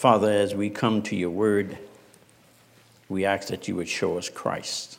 Father, 0.00 0.32
as 0.32 0.54
we 0.54 0.70
come 0.70 1.02
to 1.02 1.14
your 1.14 1.28
word, 1.28 1.76
we 3.10 3.26
ask 3.26 3.48
that 3.48 3.68
you 3.68 3.76
would 3.76 3.86
show 3.86 4.16
us 4.16 4.30
Christ, 4.30 4.98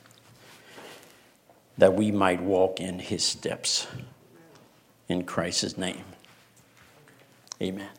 that 1.79 1.95
we 1.95 2.11
might 2.11 2.39
walk 2.39 2.79
in 2.79 2.99
his 2.99 3.25
steps. 3.25 3.87
In 5.09 5.23
Christ's 5.23 5.75
name. 5.75 6.03
Amen. 7.59 7.89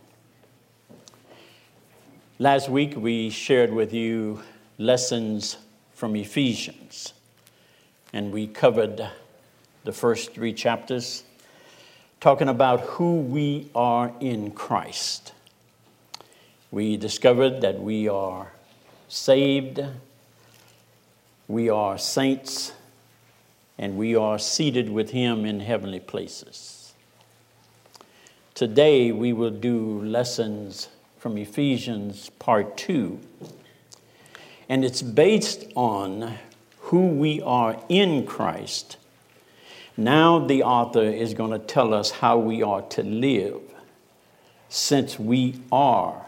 Last 2.39 2.69
week 2.69 2.95
we 2.97 3.31
shared 3.31 3.73
with 3.73 3.93
you 3.93 4.41
lessons 4.79 5.57
from 5.95 6.15
Ephesians, 6.15 7.15
and 8.13 8.31
we 8.31 8.47
covered 8.47 9.09
the 9.83 9.93
first 9.93 10.35
three 10.35 10.53
chapters 10.53 11.25
talking 12.21 12.49
about 12.49 12.79
who 12.83 13.17
we 13.17 13.71
are 13.75 14.13
in 14.21 14.53
Christ. 14.53 15.33
We 16.73 16.97
discovered 16.97 17.61
that 17.61 17.83
we 17.83 18.09
are 18.09 18.51
saved, 19.07 19.85
we 21.47 21.69
are 21.69 21.99
saints, 21.99 22.73
and 23.77 23.99
we 23.99 24.17
are 24.17 24.39
seated 24.39 24.89
with 24.89 25.11
Him 25.11 25.45
in 25.45 25.61
heavenly 25.61 26.01
places. 26.01 26.95
Today 28.55 29.13
we 29.13 29.35
will 29.35 29.51
do 29.51 30.01
lessons 30.01 30.89
from 31.19 31.37
Ephesians 31.37 32.31
part 32.39 32.79
2, 32.79 33.21
and 34.71 34.83
it's 34.83 35.03
based 35.03 35.67
on 35.75 36.39
who 36.85 37.09
we 37.09 37.43
are 37.43 37.79
in 37.91 38.25
Christ. 38.25 38.97
Now 39.95 40.39
the 40.39 40.63
author 40.63 41.03
is 41.03 41.35
going 41.35 41.51
to 41.51 41.59
tell 41.59 41.93
us 41.93 42.13
how 42.13 42.39
we 42.39 42.63
are 42.63 42.81
to 42.81 43.03
live 43.03 43.61
since 44.71 45.19
we 45.19 45.61
are 45.71 46.22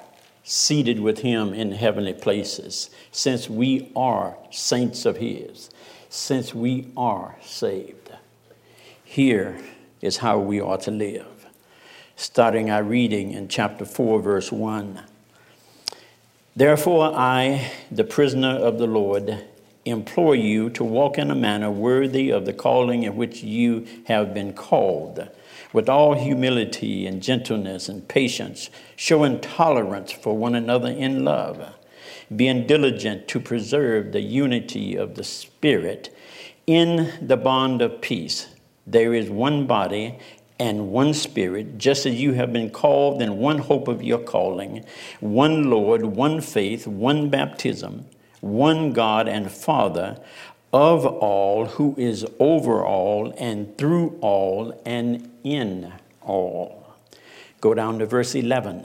seated 0.44 1.00
with 1.00 1.20
him 1.20 1.54
in 1.54 1.72
heavenly 1.72 2.12
places, 2.12 2.90
since 3.10 3.48
we 3.48 3.90
are 3.96 4.36
saints 4.50 5.06
of 5.06 5.16
his, 5.16 5.70
since 6.10 6.54
we 6.54 6.86
are 6.96 7.36
saved. 7.42 8.10
Here 9.02 9.58
is 10.02 10.18
how 10.18 10.38
we 10.38 10.60
are 10.60 10.78
to 10.78 10.90
live. 10.90 11.46
Starting 12.16 12.70
our 12.70 12.82
reading 12.82 13.32
in 13.32 13.48
chapter 13.48 13.84
4, 13.84 14.20
verse 14.20 14.52
1. 14.52 15.00
Therefore, 16.54 17.12
I, 17.16 17.72
the 17.90 18.04
prisoner 18.04 18.50
of 18.50 18.78
the 18.78 18.86
Lord, 18.86 19.44
implore 19.84 20.36
you 20.36 20.70
to 20.70 20.84
walk 20.84 21.18
in 21.18 21.30
a 21.30 21.34
manner 21.34 21.70
worthy 21.70 22.30
of 22.30 22.44
the 22.44 22.52
calling 22.52 23.02
in 23.02 23.16
which 23.16 23.42
you 23.42 23.86
have 24.06 24.34
been 24.34 24.52
called 24.52 25.28
with 25.74 25.88
all 25.88 26.14
humility 26.14 27.04
and 27.04 27.20
gentleness 27.20 27.88
and 27.88 28.06
patience, 28.06 28.70
showing 28.94 29.40
tolerance 29.40 30.12
for 30.12 30.38
one 30.38 30.54
another 30.54 30.88
in 30.88 31.24
love, 31.24 31.74
being 32.34 32.64
diligent 32.64 33.26
to 33.26 33.40
preserve 33.40 34.12
the 34.12 34.20
unity 34.20 34.94
of 34.94 35.16
the 35.16 35.24
Spirit 35.24 36.16
in 36.64 37.12
the 37.20 37.36
bond 37.36 37.82
of 37.82 38.00
peace. 38.00 38.46
There 38.86 39.12
is 39.12 39.28
one 39.28 39.66
body 39.66 40.16
and 40.60 40.92
one 40.92 41.12
Spirit, 41.12 41.76
just 41.76 42.06
as 42.06 42.20
you 42.20 42.34
have 42.34 42.52
been 42.52 42.70
called 42.70 43.20
in 43.20 43.38
one 43.38 43.58
hope 43.58 43.88
of 43.88 44.00
your 44.00 44.20
calling, 44.20 44.84
one 45.18 45.68
Lord, 45.70 46.04
one 46.04 46.40
faith, 46.40 46.86
one 46.86 47.30
baptism, 47.30 48.06
one 48.40 48.92
God 48.92 49.26
and 49.26 49.50
Father 49.50 50.20
of 50.74 51.06
all, 51.06 51.66
who 51.66 51.94
is 51.96 52.26
over 52.40 52.84
all 52.84 53.32
and 53.38 53.78
through 53.78 54.18
all 54.20 54.82
and 54.84 55.30
in 55.44 55.92
all. 56.20 56.96
Go 57.60 57.74
down 57.74 58.00
to 58.00 58.06
verse 58.06 58.34
11. 58.34 58.84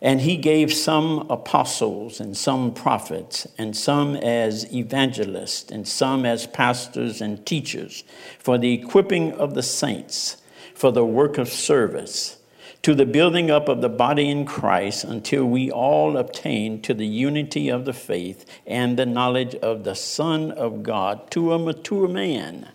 And 0.00 0.20
he 0.20 0.36
gave 0.36 0.72
some 0.72 1.26
apostles 1.28 2.20
and 2.20 2.36
some 2.36 2.72
prophets 2.72 3.48
and 3.58 3.76
some 3.76 4.14
as 4.14 4.72
evangelists 4.72 5.72
and 5.72 5.88
some 5.88 6.24
as 6.24 6.46
pastors 6.46 7.20
and 7.20 7.44
teachers 7.44 8.04
for 8.38 8.56
the 8.56 8.72
equipping 8.72 9.32
of 9.32 9.54
the 9.54 9.64
saints, 9.64 10.36
for 10.72 10.92
the 10.92 11.04
work 11.04 11.36
of 11.36 11.48
service 11.48 12.38
to 12.82 12.94
the 12.94 13.04
building 13.04 13.50
up 13.50 13.68
of 13.68 13.82
the 13.82 13.88
body 13.88 14.30
in 14.30 14.46
Christ 14.46 15.04
until 15.04 15.44
we 15.44 15.70
all 15.70 16.16
obtain 16.16 16.80
to 16.82 16.94
the 16.94 17.06
unity 17.06 17.68
of 17.68 17.84
the 17.84 17.92
faith 17.92 18.46
and 18.66 18.98
the 18.98 19.04
knowledge 19.04 19.54
of 19.56 19.84
the 19.84 19.94
Son 19.94 20.50
of 20.50 20.82
God, 20.82 21.30
to 21.32 21.52
a 21.52 21.58
mature 21.58 22.08
man, 22.08 22.68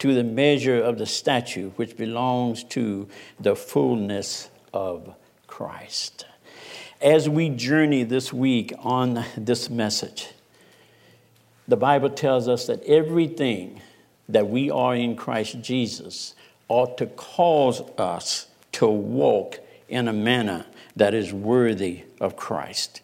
to 0.00 0.14
the 0.14 0.24
measure 0.24 0.82
of 0.82 0.98
the 0.98 1.06
stature 1.06 1.68
which 1.76 1.96
belongs 1.96 2.64
to 2.64 3.08
the 3.38 3.54
fullness 3.54 4.50
of 4.74 5.14
Christ. 5.46 6.26
As 7.00 7.28
we 7.28 7.48
journey 7.50 8.02
this 8.02 8.32
week 8.32 8.72
on 8.78 9.24
this 9.36 9.70
message, 9.70 10.30
the 11.68 11.76
Bible 11.76 12.10
tells 12.10 12.48
us 12.48 12.66
that 12.66 12.82
everything 12.84 13.80
that 14.28 14.48
we 14.48 14.70
are 14.70 14.96
in 14.96 15.14
Christ 15.14 15.60
Jesus 15.60 16.34
ought 16.68 16.98
to 16.98 17.06
cause 17.06 17.80
us 17.96 18.48
to 18.76 18.86
walk 18.86 19.58
in 19.88 20.06
a 20.06 20.12
manner 20.12 20.66
that 20.96 21.14
is 21.14 21.32
worthy 21.32 22.04
of 22.20 22.36
Christ. 22.36 23.00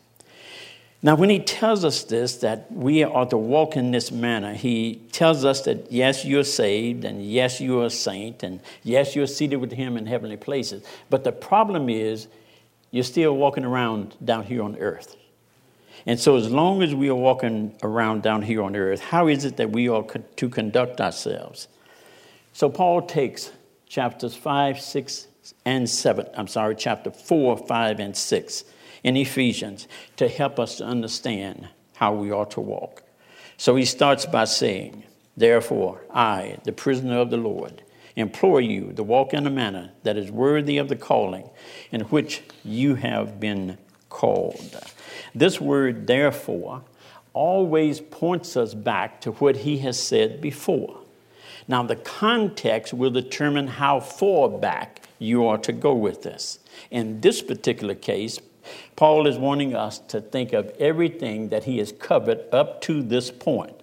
Now, 1.04 1.16
when 1.16 1.30
he 1.30 1.40
tells 1.40 1.84
us 1.84 2.04
this, 2.04 2.36
that 2.36 2.70
we 2.70 3.02
are 3.02 3.26
to 3.26 3.36
walk 3.36 3.76
in 3.76 3.90
this 3.90 4.12
manner, 4.12 4.54
he 4.54 5.00
tells 5.10 5.44
us 5.44 5.62
that 5.62 5.90
yes, 5.90 6.24
you're 6.24 6.44
saved, 6.44 7.04
and 7.04 7.24
yes, 7.24 7.60
you're 7.60 7.86
a 7.86 7.90
saint, 7.90 8.42
and 8.42 8.60
yes, 8.84 9.16
you're 9.16 9.26
seated 9.26 9.56
with 9.56 9.72
him 9.72 9.96
in 9.96 10.06
heavenly 10.06 10.36
places. 10.36 10.84
But 11.10 11.24
the 11.24 11.32
problem 11.32 11.88
is, 11.88 12.28
you're 12.90 13.02
still 13.02 13.34
walking 13.34 13.64
around 13.64 14.14
down 14.22 14.44
here 14.44 14.62
on 14.62 14.76
earth. 14.76 15.16
And 16.04 16.20
so, 16.20 16.36
as 16.36 16.50
long 16.50 16.82
as 16.82 16.94
we 16.94 17.08
are 17.08 17.14
walking 17.14 17.74
around 17.82 18.22
down 18.22 18.42
here 18.42 18.62
on 18.62 18.76
earth, 18.76 19.00
how 19.00 19.26
is 19.26 19.44
it 19.44 19.56
that 19.56 19.70
we 19.70 19.88
are 19.88 20.04
to 20.04 20.48
conduct 20.48 21.00
ourselves? 21.00 21.66
So, 22.52 22.68
Paul 22.68 23.02
takes 23.02 23.50
chapters 23.88 24.34
5, 24.34 24.80
6, 24.80 25.26
and 25.64 25.88
7, 25.88 26.26
I'm 26.36 26.48
sorry, 26.48 26.76
chapter 26.76 27.10
4, 27.10 27.56
5, 27.56 28.00
and 28.00 28.16
6 28.16 28.64
in 29.02 29.16
Ephesians 29.16 29.88
to 30.16 30.28
help 30.28 30.58
us 30.58 30.76
to 30.76 30.84
understand 30.84 31.68
how 31.94 32.14
we 32.14 32.32
ought 32.32 32.52
to 32.52 32.60
walk. 32.60 33.02
So 33.56 33.76
he 33.76 33.84
starts 33.84 34.26
by 34.26 34.44
saying, 34.44 35.04
Therefore, 35.36 36.02
I, 36.12 36.58
the 36.64 36.72
prisoner 36.72 37.18
of 37.18 37.30
the 37.30 37.36
Lord, 37.36 37.82
implore 38.16 38.60
you 38.60 38.92
to 38.92 39.02
walk 39.02 39.32
in 39.32 39.46
a 39.46 39.50
manner 39.50 39.92
that 40.02 40.16
is 40.16 40.30
worthy 40.30 40.78
of 40.78 40.88
the 40.88 40.96
calling 40.96 41.48
in 41.90 42.02
which 42.02 42.42
you 42.64 42.96
have 42.96 43.40
been 43.40 43.78
called. 44.10 44.78
This 45.34 45.60
word, 45.60 46.06
therefore, 46.06 46.82
always 47.32 48.00
points 48.00 48.56
us 48.56 48.74
back 48.74 49.20
to 49.22 49.32
what 49.32 49.58
he 49.58 49.78
has 49.78 49.98
said 49.98 50.40
before. 50.40 50.98
Now, 51.66 51.82
the 51.82 51.96
context 51.96 52.92
will 52.92 53.10
determine 53.10 53.66
how 53.66 54.00
far 54.00 54.48
back 54.48 55.01
you 55.22 55.46
are 55.46 55.58
to 55.58 55.72
go 55.72 55.94
with 55.94 56.22
this. 56.22 56.58
In 56.90 57.20
this 57.20 57.42
particular 57.42 57.94
case, 57.94 58.38
Paul 58.96 59.26
is 59.26 59.38
wanting 59.38 59.74
us 59.74 59.98
to 60.08 60.20
think 60.20 60.52
of 60.52 60.70
everything 60.78 61.48
that 61.48 61.64
he 61.64 61.78
has 61.78 61.92
covered 61.92 62.42
up 62.52 62.80
to 62.82 63.02
this 63.02 63.30
point. 63.30 63.74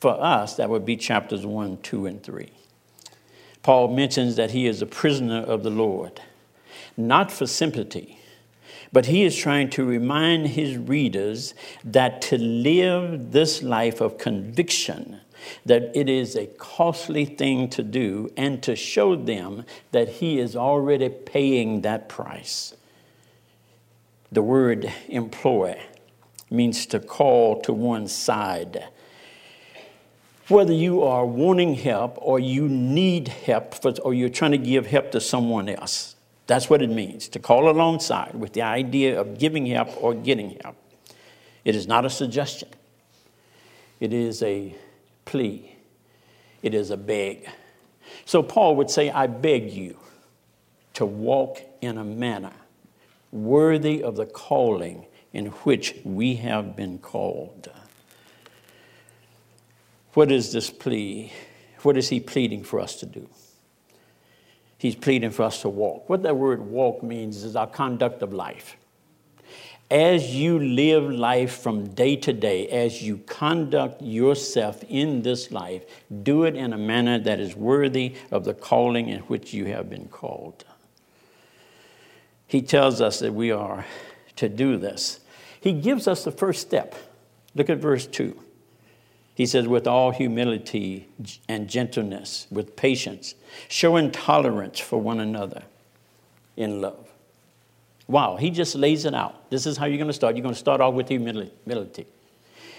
For 0.00 0.20
us, 0.20 0.56
that 0.56 0.70
would 0.70 0.84
be 0.84 0.96
chapters 0.96 1.46
1, 1.46 1.78
2, 1.82 2.06
and 2.06 2.22
3. 2.22 2.50
Paul 3.62 3.88
mentions 3.88 4.36
that 4.36 4.50
he 4.50 4.66
is 4.66 4.82
a 4.82 4.86
prisoner 4.86 5.40
of 5.40 5.62
the 5.62 5.70
Lord, 5.70 6.20
not 6.96 7.32
for 7.32 7.46
sympathy, 7.46 8.18
but 8.92 9.06
he 9.06 9.24
is 9.24 9.34
trying 9.34 9.70
to 9.70 9.84
remind 9.84 10.48
his 10.48 10.76
readers 10.76 11.54
that 11.82 12.20
to 12.22 12.38
live 12.38 13.32
this 13.32 13.62
life 13.62 14.00
of 14.00 14.18
conviction 14.18 15.20
that 15.66 15.90
it 15.94 16.08
is 16.08 16.36
a 16.36 16.46
costly 16.46 17.24
thing 17.24 17.68
to 17.70 17.82
do 17.82 18.30
and 18.36 18.62
to 18.62 18.76
show 18.76 19.16
them 19.16 19.64
that 19.92 20.08
He 20.08 20.38
is 20.38 20.56
already 20.56 21.08
paying 21.08 21.82
that 21.82 22.08
price. 22.08 22.74
The 24.32 24.42
word 24.42 24.92
employ 25.08 25.80
means 26.50 26.86
to 26.86 27.00
call 27.00 27.60
to 27.62 27.72
one 27.72 28.08
side. 28.08 28.88
Whether 30.48 30.72
you 30.72 31.02
are 31.02 31.24
wanting 31.24 31.74
help 31.74 32.18
or 32.20 32.38
you 32.38 32.68
need 32.68 33.28
help 33.28 33.74
for, 33.74 33.92
or 34.02 34.12
you're 34.12 34.28
trying 34.28 34.50
to 34.50 34.58
give 34.58 34.86
help 34.86 35.10
to 35.12 35.20
someone 35.20 35.68
else, 35.68 36.16
that's 36.46 36.68
what 36.68 36.82
it 36.82 36.90
means 36.90 37.28
to 37.28 37.38
call 37.38 37.70
alongside 37.70 38.34
with 38.34 38.52
the 38.52 38.62
idea 38.62 39.18
of 39.18 39.38
giving 39.38 39.66
help 39.66 39.88
or 40.02 40.14
getting 40.14 40.58
help. 40.62 40.76
It 41.64 41.74
is 41.74 41.86
not 41.86 42.04
a 42.04 42.10
suggestion, 42.10 42.68
it 44.00 44.12
is 44.12 44.42
a 44.42 44.74
plea, 45.24 45.76
it 46.62 46.74
is 46.74 46.90
a 46.90 46.96
beg. 46.96 47.48
So 48.24 48.42
Paul 48.42 48.76
would 48.76 48.90
say, 48.90 49.10
I 49.10 49.26
beg 49.26 49.70
you 49.72 49.98
to 50.94 51.04
walk 51.04 51.60
in 51.80 51.98
a 51.98 52.04
manner 52.04 52.52
worthy 53.32 54.02
of 54.02 54.16
the 54.16 54.26
calling 54.26 55.06
in 55.32 55.46
which 55.46 55.96
we 56.04 56.36
have 56.36 56.76
been 56.76 56.98
called. 56.98 57.68
What 60.14 60.30
is 60.30 60.52
this 60.52 60.70
plea? 60.70 61.32
What 61.82 61.96
is 61.96 62.08
he 62.08 62.20
pleading 62.20 62.62
for 62.62 62.78
us 62.78 62.94
to 62.96 63.06
do? 63.06 63.28
He's 64.78 64.94
pleading 64.94 65.30
for 65.30 65.42
us 65.42 65.62
to 65.62 65.68
walk. 65.68 66.08
What 66.08 66.22
that 66.22 66.36
word 66.36 66.60
walk 66.60 67.02
means 67.02 67.42
is 67.42 67.56
our 67.56 67.66
conduct 67.66 68.22
of 68.22 68.32
life. 68.32 68.76
As 69.90 70.34
you 70.34 70.58
live 70.58 71.10
life 71.10 71.58
from 71.58 71.88
day 71.94 72.16
to 72.16 72.32
day, 72.32 72.68
as 72.68 73.02
you 73.02 73.18
conduct 73.26 74.02
yourself 74.02 74.82
in 74.88 75.22
this 75.22 75.50
life, 75.50 75.84
do 76.22 76.44
it 76.44 76.56
in 76.56 76.72
a 76.72 76.78
manner 76.78 77.18
that 77.18 77.38
is 77.38 77.54
worthy 77.54 78.14
of 78.30 78.44
the 78.44 78.54
calling 78.54 79.08
in 79.08 79.20
which 79.20 79.52
you 79.52 79.66
have 79.66 79.90
been 79.90 80.08
called. 80.08 80.64
He 82.46 82.62
tells 82.62 83.00
us 83.00 83.18
that 83.20 83.34
we 83.34 83.50
are 83.50 83.84
to 84.36 84.48
do 84.48 84.76
this. 84.76 85.20
He 85.60 85.72
gives 85.72 86.08
us 86.08 86.24
the 86.24 86.32
first 86.32 86.60
step. 86.60 86.94
Look 87.54 87.70
at 87.70 87.78
verse 87.78 88.06
2. 88.06 88.40
He 89.34 89.46
says, 89.46 89.66
with 89.66 89.86
all 89.86 90.12
humility 90.12 91.08
and 91.48 91.68
gentleness, 91.68 92.46
with 92.50 92.76
patience, 92.76 93.34
showing 93.68 94.12
tolerance 94.12 94.78
for 94.78 95.00
one 95.00 95.18
another 95.20 95.62
in 96.56 96.80
love. 96.80 97.13
Wow, 98.06 98.36
he 98.36 98.50
just 98.50 98.74
lays 98.74 99.04
it 99.04 99.14
out. 99.14 99.50
This 99.50 99.66
is 99.66 99.76
how 99.76 99.86
you're 99.86 99.98
going 99.98 100.08
to 100.08 100.14
start. 100.14 100.36
You're 100.36 100.42
going 100.42 100.54
to 100.54 100.60
start 100.60 100.80
off 100.80 100.94
with 100.94 101.08
humility 101.08 102.06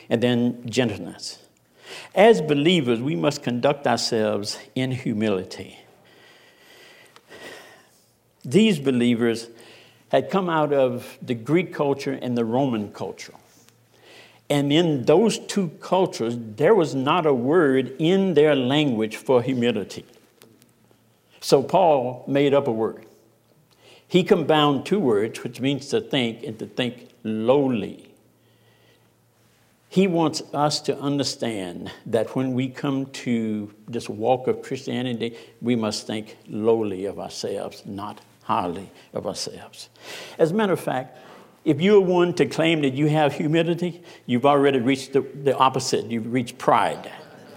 and 0.09 0.21
then 0.21 0.69
gentleness. 0.69 1.39
As 2.13 2.41
believers, 2.41 2.99
we 2.99 3.15
must 3.15 3.43
conduct 3.43 3.87
ourselves 3.87 4.59
in 4.75 4.91
humility. 4.91 5.79
These 8.43 8.79
believers 8.79 9.47
had 10.09 10.29
come 10.29 10.49
out 10.49 10.71
of 10.71 11.17
the 11.21 11.33
Greek 11.33 11.73
culture 11.73 12.17
and 12.21 12.37
the 12.37 12.45
Roman 12.45 12.91
culture. 12.91 13.33
And 14.49 14.71
in 14.71 15.05
those 15.05 15.39
two 15.39 15.69
cultures, 15.81 16.37
there 16.37 16.75
was 16.75 16.93
not 16.93 17.25
a 17.25 17.33
word 17.33 17.95
in 17.97 18.35
their 18.35 18.55
language 18.55 19.15
for 19.15 19.41
humility. 19.41 20.05
So 21.41 21.63
Paul 21.63 22.23
made 22.27 22.53
up 22.53 22.67
a 22.67 22.71
word. 22.71 23.05
He 24.07 24.23
combined 24.23 24.85
two 24.85 24.99
words, 24.99 25.43
which 25.43 25.59
means 25.59 25.87
to 25.89 26.01
think 26.01 26.43
and 26.43 26.57
to 26.59 26.65
think 26.65 27.09
lowly. 27.23 28.11
He 29.89 30.07
wants 30.07 30.41
us 30.53 30.81
to 30.81 30.99
understand 30.99 31.91
that 32.05 32.35
when 32.35 32.53
we 32.53 32.67
come 32.67 33.05
to 33.07 33.73
this 33.87 34.09
walk 34.09 34.47
of 34.47 34.61
Christianity, 34.61 35.37
we 35.61 35.75
must 35.75 36.05
think 36.05 36.37
lowly 36.47 37.05
of 37.05 37.19
ourselves, 37.19 37.83
not 37.85 38.19
highly 38.43 38.91
of 39.13 39.25
ourselves. 39.25 39.89
As 40.37 40.51
a 40.51 40.53
matter 40.53 40.73
of 40.73 40.79
fact, 40.79 41.17
if 41.63 41.81
you're 41.81 42.01
one 42.01 42.33
to 42.35 42.45
claim 42.45 42.81
that 42.81 42.93
you 42.93 43.07
have 43.07 43.33
humility, 43.33 44.03
you've 44.27 44.45
already 44.45 44.79
reached 44.79 45.13
the, 45.13 45.21
the 45.21 45.57
opposite. 45.57 46.05
You've 46.11 46.31
reached 46.31 46.57
pride. 46.57 47.11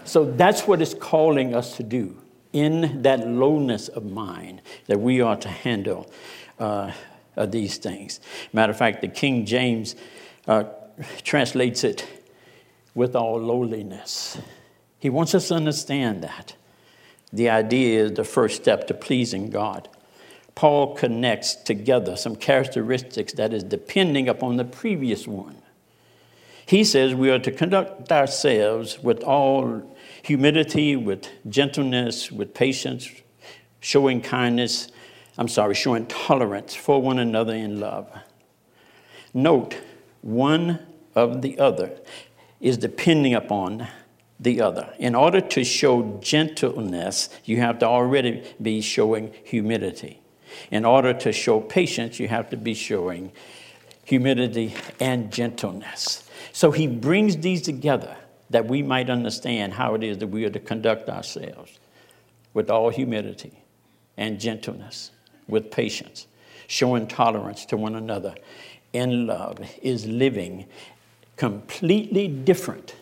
So 0.05 0.25
that's 0.25 0.67
what 0.67 0.81
it's 0.81 0.95
calling 0.95 1.55
us 1.55 1.77
to 1.77 1.83
do 1.83 2.17
in 2.53 3.03
that 3.03 3.27
lowness 3.27 3.89
of 3.89 4.05
mind 4.05 4.63
that 4.87 5.01
we 5.01 5.21
are 5.21 5.37
to 5.37 5.49
handle 5.49 6.11
uh, 6.59 6.91
these 7.47 7.79
things. 7.79 8.21
Matter 8.53 8.73
of 8.73 8.79
fact, 8.79 9.01
the 9.01 9.09
King 9.09 9.47
James 9.47 9.95
uh, 10.47 10.65
translates 11.23 11.85
it 11.85 12.07
with 12.95 13.15
all 13.15 13.41
lowliness. 13.41 14.39
He 14.99 15.11
wants 15.11 15.35
us 15.35 15.49
to 15.49 15.55
understand 15.55 16.25
that. 16.25 16.57
The 17.33 17.51
idea 17.51 18.05
is 18.05 18.13
the 18.13 18.25
first 18.25 18.57
step 18.57 18.87
to 18.89 18.95
pleasing 18.95 19.51
God. 19.51 19.89
Paul 20.55 20.97
connects 20.97 21.55
together 21.55 22.17
some 22.17 22.35
characteristics 22.35 23.35
that 23.35 23.53
is 23.53 23.63
depending 23.63 24.29
upon 24.29 24.57
the 24.57 24.65
previous 24.65 25.29
one. 25.29 25.57
He 26.69 26.85
says 26.85 27.15
we 27.15 27.31
are 27.31 27.39
to 27.39 27.51
conduct 27.51 28.13
ourselves 28.13 29.03
with 29.03 29.23
all 29.23 29.97
humility, 30.23 30.97
with 30.97 31.27
gentleness, 31.49 32.31
with 32.31 32.53
patience, 32.53 33.09
showing 33.81 34.21
kindness, 34.21 34.89
I'm 35.39 35.49
sorry, 35.49 35.75
showing 35.75 36.05
tolerance 36.09 36.75
for 36.75 37.01
one 37.01 37.19
another 37.19 37.55
in 37.55 37.81
love. 37.81 38.13
Note, 39.33 39.79
one 40.21 40.81
of 41.15 41.41
the 41.41 41.59
other 41.59 41.99
is 42.61 42.77
depending 42.77 43.33
upon 43.33 43.89
the 44.39 44.61
other. 44.61 44.93
In 44.99 45.15
order 45.15 45.41
to 45.41 45.65
show 45.65 46.19
gentleness, 46.21 47.31
you 47.47 47.57
have 47.63 47.79
to 47.79 47.87
already 47.87 48.45
be 48.61 48.83
showing 48.83 49.33
humility. 49.43 50.21
In 50.71 50.85
order 50.85 51.15
to 51.15 51.33
show 51.33 51.63
patience, 51.63 52.21
you 52.21 52.29
have 52.29 52.51
to 52.51 52.59
be 52.59 52.75
showing 52.75 53.33
humility 54.05 54.75
and 55.01 55.33
gentleness. 55.33 56.28
So 56.53 56.71
he 56.71 56.87
brings 56.87 57.37
these 57.37 57.63
together 57.63 58.17
that 58.51 58.67
we 58.67 58.83
might 58.83 59.11
understand 59.11 59.75
how 59.75 59.95
it 59.95 60.03
is 60.03 60.19
that 60.19 60.29
we 60.29 60.45
are 60.45 60.51
to 60.51 60.61
conduct 60.61 61.09
ourselves 61.09 61.79
with 62.55 62.71
all 62.71 62.91
humility 62.91 63.53
and 64.17 64.41
gentleness, 64.41 65.11
with 65.47 65.71
patience, 65.71 66.27
showing 66.67 67.07
tolerance 67.07 67.65
to 67.67 67.77
one 67.77 67.95
another 67.95 68.35
in 68.93 69.27
love, 69.27 69.59
is 69.83 70.07
living 70.07 70.67
completely 71.37 72.27
different 72.27 72.97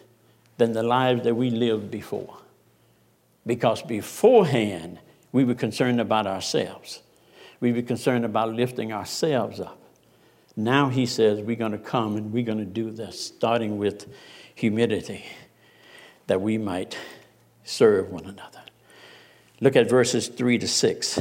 than 0.59 0.73
the 0.73 0.83
lives 0.83 1.23
that 1.25 1.35
we 1.35 1.51
lived 1.51 1.91
before. 1.91 2.39
Because 3.47 3.83
beforehand, 3.83 4.99
we 5.33 5.45
were 5.45 5.55
concerned 5.55 6.01
about 6.01 6.27
ourselves 6.27 7.03
we 7.61 7.73
were 7.73 7.83
concerned 7.83 8.25
about 8.25 8.53
lifting 8.55 8.93
ourselves 8.93 9.61
up. 9.61 9.81
Now 10.57 10.89
he 10.89 11.05
says 11.05 11.41
we're 11.41 11.57
going 11.57 11.73
to 11.73 11.79
come 11.79 12.17
and 12.17 12.33
we're 12.33 12.45
going 12.45 12.59
to 12.59 12.65
do 12.65 12.91
this, 12.91 13.23
starting 13.27 13.77
with 13.77 14.07
humility, 14.55 15.25
that 16.27 16.41
we 16.41 16.57
might 16.57 16.97
serve 17.65 18.11
one 18.11 18.25
another. 18.25 18.63
Look 19.61 19.77
at 19.77 19.89
verses 19.89 20.29
3 20.29 20.59
to 20.59 20.69
6. 20.69 21.21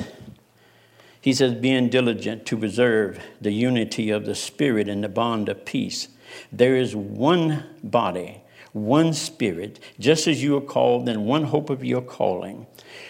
He 1.19 1.33
says, 1.33 1.55
being 1.55 1.89
diligent 1.89 2.45
to 2.45 2.57
preserve 2.57 3.19
the 3.41 3.51
unity 3.51 4.09
of 4.09 4.25
the 4.25 4.35
Spirit 4.35 4.87
in 4.87 5.01
the 5.01 5.09
bond 5.09 5.49
of 5.49 5.65
peace. 5.65 6.09
There 6.51 6.75
is 6.75 6.95
one 6.95 7.63
body, 7.83 8.41
one 8.73 9.11
Spirit, 9.13 9.79
just 9.99 10.27
as 10.27 10.43
you 10.43 10.55
are 10.57 10.61
called 10.61 11.09
in 11.09 11.25
one 11.25 11.45
hope 11.45 11.69
of 11.69 11.83
your 11.83 12.01
calling 12.01 12.67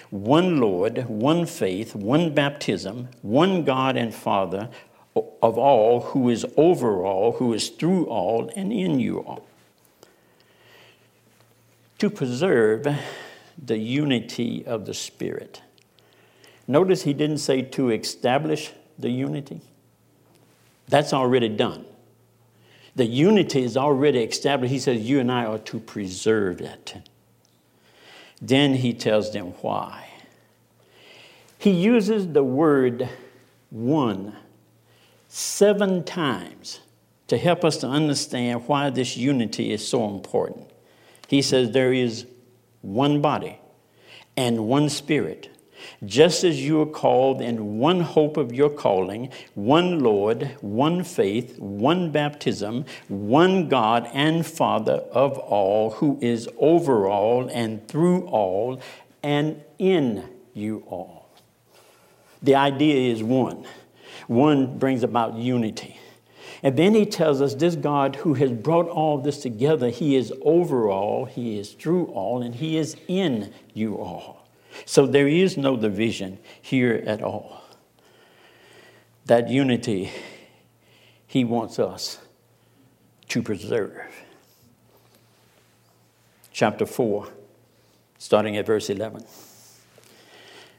one 0.10 0.62
Lord, 0.62 1.10
one 1.10 1.45
faith, 1.45 1.95
one 1.95 2.33
baptism, 2.33 3.10
one 3.22 3.63
God 3.63 3.98
and 3.98 4.13
Father 4.13 4.69
of 5.15 5.57
all, 5.57 6.01
who 6.01 6.29
is 6.29 6.45
over 6.57 7.03
all, 7.06 7.33
who 7.33 7.53
is 7.53 7.69
through 7.69 8.06
all, 8.06 8.51
and 8.56 8.73
in 8.73 9.00
you 9.00 9.19
all. 9.19 9.45
To 12.00 12.09
preserve 12.09 12.88
the 13.63 13.77
unity 13.77 14.65
of 14.65 14.85
the 14.85 14.94
Spirit. 14.94 15.62
Notice 16.67 17.03
he 17.03 17.13
didn't 17.13 17.38
say 17.38 17.62
to 17.62 17.89
establish 17.91 18.71
the 19.00 19.09
unity. 19.09 19.62
That's 20.88 21.13
already 21.13 21.50
done. 21.50 21.85
The 22.95 23.06
unity 23.06 23.63
is 23.63 23.77
already 23.77 24.19
established. 24.19 24.72
He 24.72 24.79
says 24.79 25.01
you 25.01 25.19
and 25.19 25.31
I 25.31 25.45
are 25.45 25.60
to 25.60 25.79
preserve 25.79 26.62
it. 26.62 26.95
Then 28.41 28.75
he 28.75 28.93
tells 28.93 29.31
them 29.31 29.48
why. 29.62 30.10
He 31.57 31.72
uses 31.72 32.27
the 32.27 32.43
word 32.43 33.10
one 33.69 34.36
seven 35.36 36.01
times 36.01 36.80
to 37.27 37.38
help 37.38 37.65
us 37.65 37.75
to 37.75 37.88
understand 37.88 38.65
why 38.68 38.89
this 38.89 39.18
unity 39.18 39.74
is 39.74 39.86
so 39.86 40.08
important. 40.08 40.70
He 41.27 41.42
says 41.42 41.72
there 41.72 41.92
is 41.92 42.25
one 42.82 43.20
body 43.20 43.60
and 44.38 44.68
one 44.68 44.88
spirit 44.88 45.50
just 46.06 46.46
as 46.46 46.63
you 46.63 46.82
are 46.82 46.86
called 46.86 47.42
in 47.42 47.80
one 47.80 48.00
hope 48.00 48.38
of 48.38 48.54
your 48.54 48.70
calling, 48.70 49.30
one 49.56 50.00
Lord, 50.00 50.56
one 50.62 51.04
faith, 51.04 51.60
one 51.60 52.12
baptism, 52.12 52.86
one 53.10 53.68
God 53.68 54.10
and 54.13 54.46
Father 54.46 55.04
of 55.12 55.38
all, 55.38 55.92
who 55.92 56.18
is 56.22 56.48
over 56.58 57.08
all 57.08 57.50
and 57.50 57.86
through 57.89 58.25
all 58.27 58.82
and 59.22 59.62
in 59.77 60.24
you 60.54 60.84
all. 60.88 61.30
The 62.42 62.56
idea 62.56 63.12
is 63.12 63.22
one. 63.22 63.65
One 64.27 64.77
brings 64.77 65.03
about 65.03 65.36
unity. 65.36 66.00
And 66.63 66.77
then 66.77 66.94
he 66.94 67.05
tells 67.05 67.41
us 67.41 67.53
this 67.53 67.75
God 67.75 68.17
who 68.17 68.34
has 68.36 68.51
brought 68.51 68.88
all 68.88 69.17
this 69.17 69.39
together, 69.39 69.89
he 69.89 70.15
is 70.15 70.34
over 70.41 70.89
all, 70.89 71.25
he 71.25 71.60
is 71.60 71.74
through 71.74 72.05
all, 72.08 72.41
and 72.41 72.55
he 72.55 72.77
is 72.77 72.96
in 73.08 73.53
you 73.74 73.98
all. 73.98 74.48
So 74.86 75.05
there 75.05 75.27
is 75.27 75.58
no 75.58 75.77
division 75.77 76.39
here 76.62 77.03
at 77.05 77.22
all. 77.22 77.62
That 79.25 79.50
unity 79.50 80.12
he 81.27 81.44
wants 81.44 81.79
us 81.79 82.20
to 83.29 83.41
preserve. 83.41 84.01
Chapter 86.51 86.86
4, 86.86 87.27
starting 88.17 88.58
at 88.58 88.65
verse 88.65 88.89
11 88.89 89.25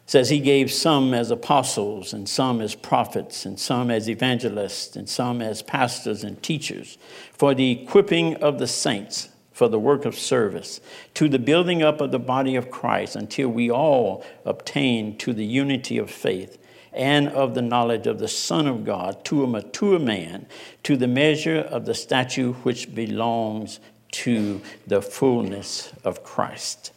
says 0.07 0.31
he 0.31 0.39
gave 0.39 0.73
some 0.73 1.13
as 1.13 1.31
apostles 1.31 2.13
and 2.13 2.29
some 2.29 2.61
as 2.61 2.75
prophets 2.75 3.45
and 3.45 3.59
some 3.59 3.91
as 3.91 4.09
evangelists 4.09 4.97
and 4.97 5.09
some 5.09 5.43
as 5.43 5.63
pastors 5.63 6.23
and 6.23 6.43
teachers 6.43 6.97
for 7.33 7.55
the 7.55 7.73
equipping 7.73 8.37
of 8.37 8.59
the 8.59 8.69
saints 8.69 9.29
for 9.57 9.69
the 9.69 9.79
work 9.79 10.05
of 10.05 10.15
service, 10.15 10.83
to 11.15 11.31
the 11.31 11.39
building 11.39 11.83
up 11.83 12.03
of 12.03 12.13
the 12.13 12.19
body 12.19 12.57
of 12.57 12.71
Christ 12.71 13.17
until 13.17 13.49
we 13.49 13.71
all 13.71 14.23
obtain 14.45 15.17
to 15.17 15.33
the 15.33 15.47
unity 15.47 15.97
of 15.97 16.11
faith 16.11 16.59
and 16.93 17.29
of 17.31 17.55
the 17.55 17.63
knowledge 17.63 18.07
of 18.07 18.19
the 18.19 18.29
Son 18.29 18.67
of 18.67 18.85
God 18.85 19.25
to 19.25 19.43
a 19.43 19.47
mature 19.47 19.99
man, 19.99 20.47
to 20.83 20.95
the 20.99 21.07
measure 21.07 21.59
of 21.59 21.87
the 21.87 21.95
stature 21.95 22.49
which 22.49 22.95
belongs 22.95 23.81
to 24.11 24.61
the 24.87 25.01
fullness 25.01 25.91
of 26.05 26.23
Christ. 26.23 26.93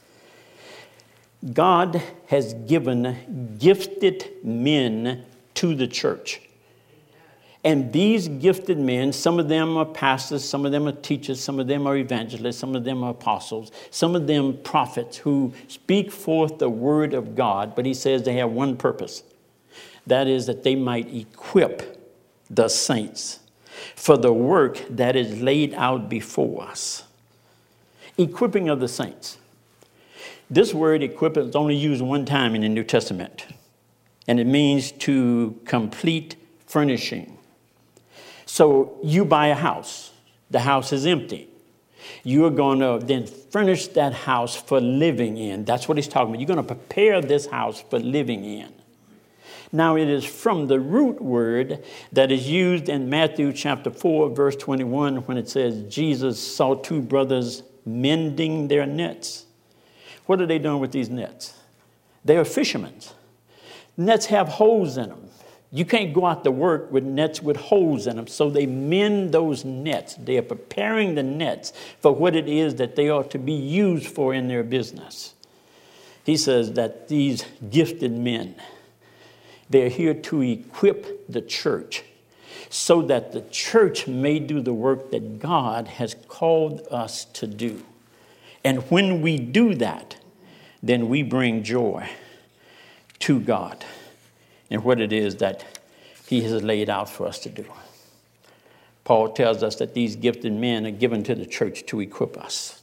God 1.53 2.01
has 2.27 2.53
given 2.53 3.58
gifted 3.60 4.31
men 4.43 5.25
to 5.55 5.74
the 5.75 5.88
church. 5.88 6.41
And 7.63 7.91
these 7.91 8.27
gifted 8.27 8.77
men, 8.77 9.12
some 9.12 9.38
of 9.38 9.50
them 9.50 9.75
are 9.75 9.86
pastors, 9.86 10.43
some 10.46 10.65
of 10.65 10.72
them 10.72 10.88
are 10.88 10.93
teachers, 10.93 11.41
some 11.41 11.60
of 11.60 11.67
them 11.67 11.88
are 11.88 11.98
evangelists, 11.98 12.58
some 12.58 12.75
of 12.75 12.86
them 12.86 13.03
are 13.03 13.12
apostles, 13.12 13.72
some 13.91 14.15
of 14.15 14.27
them 14.27 14.58
prophets 14.63 15.17
who 15.17 15.53
speak 15.67 16.12
forth 16.12 16.58
the 16.58 16.69
word 16.69 17.13
of 17.13 17.36
God, 17.36 17.75
but 17.75 17.86
he 17.86 17.93
says 17.93 18.24
they 18.24 18.36
have 18.36 18.51
one 18.51 18.77
purpose 18.77 19.24
that 20.10 20.27
is, 20.27 20.48
that 20.48 20.63
they 20.63 20.75
might 20.75 21.13
equip 21.13 21.98
the 22.50 22.67
saints 22.67 23.39
for 23.96 24.17
the 24.17 24.34
work 24.34 24.84
that 24.89 25.15
is 25.15 25.41
laid 25.41 25.74
out 25.75 26.10
before 26.10 26.63
us. 26.63 27.03
Equipping 28.17 28.67
of 28.67 28.79
the 28.79 28.88
saints. 28.88 29.38
This 30.50 30.74
word 30.74 31.03
equip 31.03 31.38
is 31.38 31.56
only 31.56 31.75
used 31.75 32.01
one 32.01 32.25
time 32.25 32.56
in 32.56 32.62
the 32.62 32.70
New 32.70 32.84
Testament, 32.84 33.46
and 34.27 34.39
it 34.39 34.48
means 34.48 34.91
to 34.94 35.60
complete 35.65 36.36
furnishing. 36.65 37.38
So 38.46 38.98
you 39.03 39.25
buy 39.25 39.48
a 39.48 39.56
house, 39.56 40.12
the 40.50 40.62
house 40.62 40.91
is 40.91 41.06
empty. 41.06 41.50
You 42.24 42.46
are 42.46 42.51
going 42.51 42.79
to 42.79 43.06
then 43.06 43.27
furnish 43.27 43.88
that 43.89 44.13
house 44.13 44.56
for 44.56 44.82
living 44.82 45.38
in. 45.38 45.65
That's 45.65 45.88
what 45.88 45.98
he's 45.98 46.08
talking 46.08 46.29
about. 46.29 46.39
You're 46.39 46.48
going 46.48 46.65
to 46.65 46.75
prepare 46.75 47.22
this 47.22 47.46
house 47.46 47.82
for 47.82 48.00
living 48.00 48.44
in. 48.44 48.74
Now, 49.72 49.98
it 49.98 50.10
is 50.10 50.25
from 50.25 50.65
the 50.65 50.79
root 50.79 51.22
word 51.22 51.84
that 52.12 52.32
is 52.32 52.50
used 52.50 52.89
in 52.89 53.08
Matthew 53.08 53.53
chapter 53.53 53.91
4, 53.91 54.32
verse 54.32 54.56
21, 54.56 55.18
when 55.27 55.38
it 55.38 55.48
says, 55.48 55.84
Jesus 55.94 56.39
saw 56.39 56.74
two 56.74 57.01
brothers 57.01 57.62
mending 57.86 58.68
their 58.68 58.88
nets. 58.88 59.46
What 60.29 60.39
are 60.41 60.45
they 60.45 60.59
doing 60.59 60.79
with 60.79 60.91
these 60.91 61.09
nets? 61.09 61.55
They 62.24 62.38
are 62.38 62.45
fishermen. 62.45 62.93
Nets 63.98 64.27
have 64.27 64.48
holes 64.48 64.95
in 64.95 65.09
them. 65.09 65.27
You 65.71 65.86
can't 65.86 66.13
go 66.13 66.27
out 66.27 66.43
to 66.43 66.51
work 66.51 66.91
with 66.91 67.03
nets 67.03 67.41
with 67.41 67.57
holes 67.57 68.05
in 68.05 68.15
them. 68.15 68.27
So 68.27 68.51
they 68.51 68.67
mend 68.67 69.31
those 69.31 69.65
nets. 69.65 70.13
They 70.13 70.38
are 70.38 70.43
preparing 70.43 71.15
the 71.15 71.24
nets 71.24 71.74
for 72.00 72.12
what 72.12 72.36
it 72.36 72.48
is 72.48 72.75
that 72.75 72.95
they 72.95 73.09
ought 73.09 73.31
to 73.31 73.39
be 73.39 73.53
used 73.53 74.05
for 74.05 74.31
in 74.31 74.48
their 74.48 74.62
business. 74.62 75.33
He 76.24 76.38
says 76.38 76.74
that 76.74 77.07
these 77.07 77.43
gifted 77.71 78.12
men, 78.12 78.53
they're 79.67 79.89
here 79.89 80.13
to 80.13 80.43
equip 80.43 81.25
the 81.27 81.41
church 81.41 82.03
so 82.69 83.01
that 83.01 83.31
the 83.31 83.41
church 83.50 84.05
may 84.05 84.38
do 84.38 84.62
the 84.62 84.75
work 84.75 85.09
that 85.09 85.39
God 85.39 85.88
has 85.88 86.15
called 86.27 86.88
us 86.91 87.25
to 87.25 87.48
do. 87.48 87.83
And 88.63 88.79
when 88.91 89.21
we 89.21 89.38
do 89.38 89.74
that, 89.75 90.17
then 90.81 91.09
we 91.09 91.24
bring 91.24 91.63
joy 91.63 92.09
to 93.19 93.39
God 93.39 93.86
and 94.69 94.83
what 94.83 95.01
it 95.01 95.12
is 95.12 95.38
that 95.38 95.65
He 96.27 96.41
has 96.41 96.63
laid 96.63 96.89
out 96.89 97.09
for 97.09 97.27
us 97.27 97.39
to 97.39 97.50
do. 97.50 97.65
Paul 99.03 99.29
tells 99.29 99.63
us 99.63 99.75
that 99.77 99.93
these 99.93 100.15
gifted 100.15 100.53
men 100.53 100.86
are 100.86 100.91
given 100.91 101.24
to 101.24 101.36
the 101.36 101.45
church 101.45 101.86
to 101.88 102.00
equip 102.00 102.38
us. 102.38 102.81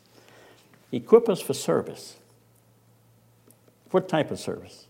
Equip 0.90 1.28
us 1.28 1.40
for 1.40 1.54
service. 1.54 2.16
What 3.90 4.08
type 4.08 4.30
of 4.30 4.40
service? 4.40 4.86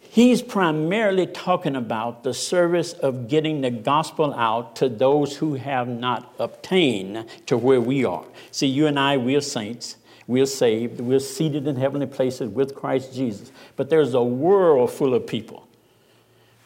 He's 0.00 0.40
primarily 0.40 1.26
talking 1.26 1.76
about 1.76 2.24
the 2.24 2.32
service 2.32 2.94
of 2.94 3.28
getting 3.28 3.60
the 3.60 3.70
gospel 3.70 4.32
out 4.32 4.74
to 4.76 4.88
those 4.88 5.36
who 5.36 5.54
have 5.54 5.88
not 5.88 6.34
obtained 6.38 7.26
to 7.44 7.58
where 7.58 7.80
we 7.80 8.04
are. 8.04 8.24
See, 8.50 8.66
you 8.66 8.86
and 8.86 8.98
I, 8.98 9.18
we 9.18 9.36
are 9.36 9.42
saints. 9.42 9.96
We're 10.26 10.46
saved. 10.46 11.00
We're 11.00 11.20
seated 11.20 11.66
in 11.66 11.76
heavenly 11.76 12.06
places 12.06 12.48
with 12.48 12.74
Christ 12.74 13.14
Jesus. 13.14 13.52
But 13.76 13.90
there's 13.90 14.14
a 14.14 14.22
world 14.22 14.90
full 14.90 15.14
of 15.14 15.26
people 15.26 15.68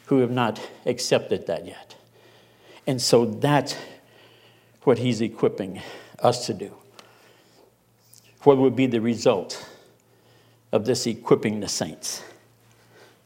who 0.06 0.20
have 0.20 0.30
not 0.30 0.60
accepted 0.86 1.46
that 1.46 1.66
yet. 1.66 1.96
And 2.86 3.00
so 3.00 3.26
that's 3.26 3.76
what 4.84 4.98
he's 4.98 5.20
equipping 5.20 5.82
us 6.20 6.46
to 6.46 6.54
do. 6.54 6.74
What 8.42 8.56
would 8.58 8.74
be 8.74 8.86
the 8.86 9.00
result 9.00 9.68
of 10.72 10.86
this 10.86 11.06
equipping 11.06 11.60
the 11.60 11.68
saints? 11.68 12.22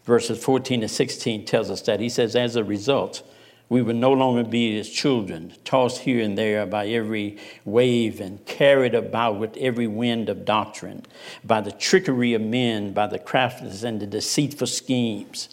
verses 0.04 0.42
14 0.42 0.82
to 0.82 0.88
16 0.88 1.44
tells 1.44 1.70
us 1.70 1.82
that. 1.82 2.00
He 2.00 2.08
says, 2.08 2.36
As 2.36 2.56
a 2.56 2.64
result, 2.64 3.22
we 3.68 3.82
will 3.82 3.94
no 3.94 4.12
longer 4.12 4.44
be 4.44 4.78
as 4.78 4.88
children, 4.88 5.52
tossed 5.64 6.02
here 6.02 6.22
and 6.22 6.36
there 6.36 6.66
by 6.66 6.86
every 6.86 7.38
wave 7.64 8.20
and 8.20 8.44
carried 8.46 8.94
about 8.94 9.38
with 9.38 9.56
every 9.56 9.86
wind 9.86 10.28
of 10.28 10.44
doctrine, 10.44 11.04
by 11.42 11.60
the 11.60 11.72
trickery 11.72 12.34
of 12.34 12.42
men, 12.42 12.92
by 12.92 13.06
the 13.06 13.18
craftiness 13.18 13.82
and 13.82 14.00
the 14.00 14.06
deceitful 14.06 14.66
schemes, 14.66 15.48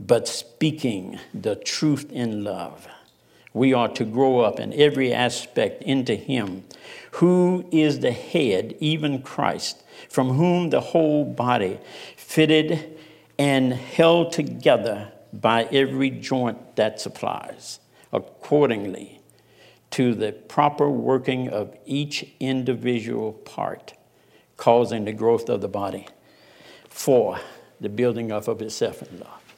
but 0.00 0.26
speaking 0.26 1.18
the 1.34 1.54
truth 1.54 2.10
in 2.10 2.42
love. 2.44 2.88
We 3.54 3.74
are 3.74 3.88
to 3.88 4.04
grow 4.04 4.40
up 4.40 4.58
in 4.58 4.72
every 4.72 5.12
aspect 5.12 5.82
into 5.82 6.14
Him 6.14 6.64
who 7.12 7.68
is 7.70 8.00
the 8.00 8.12
head, 8.12 8.74
even 8.80 9.20
Christ, 9.20 9.82
from 10.08 10.30
whom 10.30 10.70
the 10.70 10.80
whole 10.80 11.26
body 11.26 11.78
fitted 12.16 12.98
and 13.38 13.74
held 13.74 14.32
together 14.32 15.11
by 15.32 15.64
every 15.64 16.10
joint 16.10 16.76
that 16.76 17.00
supplies, 17.00 17.80
accordingly 18.12 19.20
to 19.92 20.14
the 20.14 20.32
proper 20.32 20.88
working 20.88 21.48
of 21.48 21.76
each 21.84 22.26
individual 22.40 23.32
part, 23.32 23.94
causing 24.56 25.04
the 25.04 25.12
growth 25.12 25.48
of 25.48 25.60
the 25.60 25.68
body 25.68 26.06
for 26.88 27.38
the 27.80 27.88
building 27.88 28.32
up 28.32 28.48
of 28.48 28.62
itself 28.62 29.02
in 29.02 29.20
love. 29.20 29.54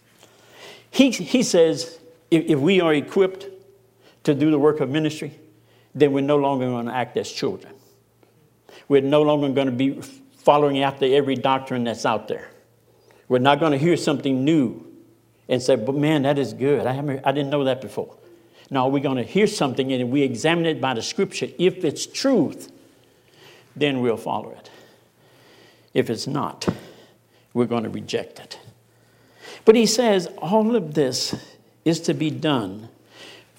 He, 0.90 1.10
he 1.10 1.42
says 1.42 1.98
if, 2.30 2.44
if 2.46 2.58
we 2.58 2.80
are 2.80 2.94
equipped 2.94 3.46
to 4.24 4.34
do 4.34 4.50
the 4.50 4.58
work 4.58 4.80
of 4.80 4.88
ministry, 4.90 5.38
then 5.94 6.12
we're 6.12 6.20
no 6.20 6.36
longer 6.36 6.66
going 6.66 6.86
to 6.86 6.94
act 6.94 7.16
as 7.16 7.30
children. 7.30 7.74
We're 8.88 9.02
no 9.02 9.22
longer 9.22 9.48
going 9.50 9.66
to 9.66 9.72
be 9.72 10.00
following 10.36 10.80
after 10.82 11.06
every 11.06 11.36
doctrine 11.36 11.84
that's 11.84 12.04
out 12.04 12.28
there. 12.28 12.50
We're 13.28 13.38
not 13.38 13.60
going 13.60 13.72
to 13.72 13.78
hear 13.78 13.96
something 13.96 14.44
new 14.44 14.93
and 15.48 15.62
say, 15.62 15.76
but 15.76 15.94
man, 15.94 16.22
that 16.22 16.38
is 16.38 16.52
good. 16.52 16.86
I, 16.86 16.92
haven't, 16.92 17.20
I 17.24 17.32
didn't 17.32 17.50
know 17.50 17.64
that 17.64 17.80
before. 17.80 18.16
Now 18.70 18.88
we're 18.88 19.02
going 19.02 19.18
to 19.18 19.22
hear 19.22 19.46
something 19.46 19.92
and 19.92 20.10
we 20.10 20.22
examine 20.22 20.66
it 20.66 20.80
by 20.80 20.94
the 20.94 21.02
scripture. 21.02 21.48
If 21.58 21.84
it's 21.84 22.06
truth, 22.06 22.72
then 23.76 24.00
we'll 24.00 24.16
follow 24.16 24.50
it. 24.50 24.70
If 25.92 26.10
it's 26.10 26.26
not, 26.26 26.66
we're 27.52 27.66
going 27.66 27.84
to 27.84 27.90
reject 27.90 28.40
it. 28.40 28.58
But 29.64 29.76
he 29.76 29.86
says 29.86 30.26
all 30.38 30.76
of 30.76 30.94
this 30.94 31.34
is 31.84 32.00
to 32.00 32.14
be 32.14 32.30
done 32.30 32.88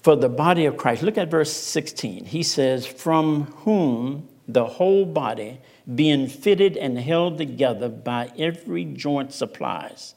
for 0.02 0.16
the 0.16 0.28
body 0.28 0.66
of 0.66 0.76
Christ. 0.76 1.02
Look 1.02 1.18
at 1.18 1.30
verse 1.30 1.52
16. 1.52 2.26
He 2.26 2.42
says, 2.42 2.86
From 2.86 3.44
whom 3.64 4.28
the 4.46 4.66
whole 4.66 5.04
body 5.04 5.60
being 5.92 6.28
fitted 6.28 6.76
and 6.76 6.98
held 6.98 7.38
together 7.38 7.88
by 7.88 8.30
every 8.38 8.84
joint 8.84 9.32
supplies, 9.32 10.14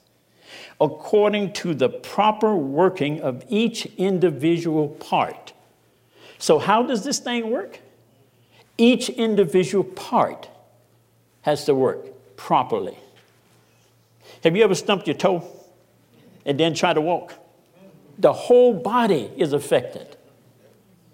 according 0.79 1.53
to 1.53 1.73
the 1.73 1.89
proper 1.89 2.55
working 2.55 3.21
of 3.21 3.43
each 3.49 3.85
individual 3.97 4.89
part. 4.89 5.53
So, 6.37 6.59
how 6.59 6.83
does 6.83 7.03
this 7.03 7.19
thing 7.19 7.49
work? 7.51 7.79
Each 8.77 9.09
individual 9.09 9.83
part 9.83 10.49
has 11.41 11.65
to 11.65 11.75
work 11.75 12.37
properly. 12.37 12.97
Have 14.43 14.55
you 14.55 14.63
ever 14.63 14.75
stumped 14.75 15.07
your 15.07 15.17
toe 15.17 15.45
and 16.45 16.59
then 16.59 16.73
try 16.73 16.93
to 16.93 17.01
walk? 17.01 17.33
The 18.17 18.31
whole 18.31 18.73
body 18.73 19.31
is 19.35 19.53
affected 19.53 20.17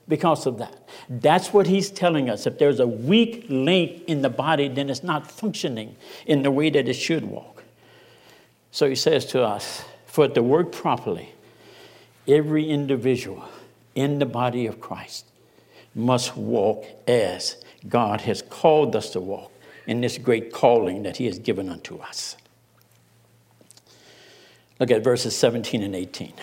because 0.07 0.45
of 0.45 0.59
that. 0.59 0.87
That's 1.09 1.53
what 1.53 1.67
he's 1.67 1.89
telling 1.89 2.29
us. 2.29 2.45
If 2.45 2.57
there's 2.57 2.79
a 2.79 2.87
weak 2.87 3.45
link 3.49 4.03
in 4.07 4.21
the 4.21 4.29
body, 4.29 4.67
then 4.67 4.89
it's 4.89 5.03
not 5.03 5.31
functioning 5.31 5.95
in 6.25 6.43
the 6.43 6.51
way 6.51 6.69
that 6.69 6.87
it 6.87 6.93
should 6.93 7.25
walk. 7.25 7.54
So 8.75 8.89
he 8.89 8.95
says 8.95 9.25
to 9.27 9.41
us 9.41 9.85
for 10.05 10.25
it 10.25 10.33
to 10.33 10.43
work 10.43 10.73
properly, 10.73 11.29
every 12.27 12.69
individual 12.69 13.45
in 13.95 14.19
the 14.19 14.25
body 14.25 14.67
of 14.67 14.81
Christ 14.81 15.27
must 15.95 16.35
walk 16.35 16.83
as 17.07 17.55
God 17.87 18.19
has 18.19 18.41
called 18.41 18.93
us 18.93 19.11
to 19.11 19.21
walk 19.21 19.53
in 19.87 20.01
this 20.01 20.17
great 20.17 20.51
calling 20.51 21.03
that 21.03 21.15
he 21.15 21.25
has 21.25 21.39
given 21.39 21.69
unto 21.69 21.99
us. 21.99 22.35
Look 24.77 24.91
at 24.91 25.05
verses 25.05 25.37
17 25.37 25.81
and 25.81 25.95
18. 25.95 26.33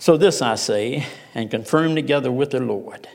So, 0.00 0.16
this 0.16 0.42
I 0.42 0.56
say, 0.56 1.06
and 1.36 1.52
confirm 1.52 1.94
together 1.94 2.32
with 2.32 2.50
the 2.50 2.58
Lord, 2.58 3.06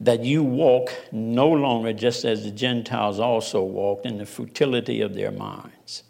that 0.00 0.24
you 0.24 0.42
walk 0.42 0.90
no 1.12 1.50
longer 1.50 1.92
just 1.92 2.24
as 2.24 2.44
the 2.44 2.50
Gentiles 2.50 3.20
also 3.20 3.62
walked 3.62 4.06
in 4.06 4.16
the 4.16 4.24
futility 4.24 5.02
of 5.02 5.12
their 5.12 5.32
minds, 5.32 6.04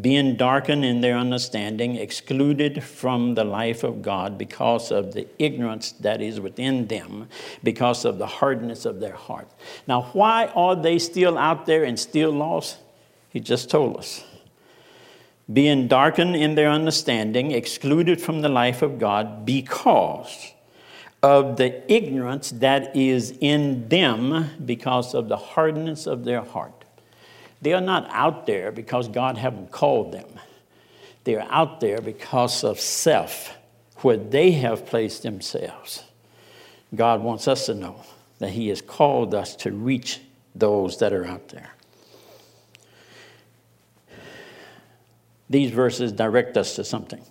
being 0.00 0.36
darkened 0.36 0.84
in 0.84 1.02
their 1.02 1.16
understanding, 1.16 1.96
excluded 1.96 2.82
from 2.82 3.34
the 3.34 3.44
life 3.44 3.84
of 3.84 4.00
God 4.00 4.38
because 4.38 4.90
of 4.90 5.12
the 5.12 5.26
ignorance 5.38 5.92
that 5.92 6.22
is 6.22 6.40
within 6.40 6.86
them, 6.86 7.28
because 7.62 8.06
of 8.06 8.18
the 8.18 8.26
hardness 8.26 8.86
of 8.86 9.00
their 9.00 9.14
heart. 9.14 9.48
Now, 9.86 10.02
why 10.14 10.46
are 10.54 10.74
they 10.74 10.98
still 10.98 11.36
out 11.36 11.66
there 11.66 11.84
and 11.84 11.98
still 11.98 12.30
lost? 12.30 12.78
He 13.28 13.40
just 13.40 13.68
told 13.68 13.98
us. 13.98 14.24
Being 15.52 15.88
darkened 15.88 16.36
in 16.36 16.54
their 16.54 16.70
understanding, 16.70 17.50
excluded 17.50 18.20
from 18.20 18.40
the 18.40 18.48
life 18.48 18.80
of 18.80 18.98
God 18.98 19.44
because 19.44 20.52
of 21.22 21.56
the 21.56 21.92
ignorance 21.92 22.50
that 22.50 22.96
is 22.96 23.36
in 23.40 23.88
them 23.88 24.50
because 24.64 25.14
of 25.14 25.28
the 25.28 25.36
hardness 25.36 26.06
of 26.06 26.24
their 26.24 26.42
heart. 26.42 26.81
They 27.62 27.72
are 27.72 27.80
not 27.80 28.08
out 28.10 28.46
there 28.46 28.72
because 28.72 29.08
God 29.08 29.38
haven't 29.38 29.70
called 29.70 30.12
them. 30.12 30.28
They 31.24 31.36
are 31.36 31.46
out 31.50 31.80
there 31.80 32.00
because 32.00 32.64
of 32.64 32.80
self, 32.80 33.56
where 33.98 34.16
they 34.16 34.50
have 34.52 34.84
placed 34.84 35.22
themselves. 35.22 36.04
God 36.94 37.22
wants 37.22 37.48
us 37.48 37.66
to 37.66 37.74
know 37.74 38.02
that 38.40 38.50
He 38.50 38.68
has 38.68 38.82
called 38.82 39.34
us 39.34 39.56
to 39.56 39.70
reach 39.70 40.20
those 40.54 40.98
that 40.98 41.12
are 41.12 41.24
out 41.24 41.48
there. 41.48 41.72
These 45.48 45.70
verses 45.70 46.12
direct 46.12 46.56
us 46.56 46.76
to 46.76 46.84
something. 46.84 47.22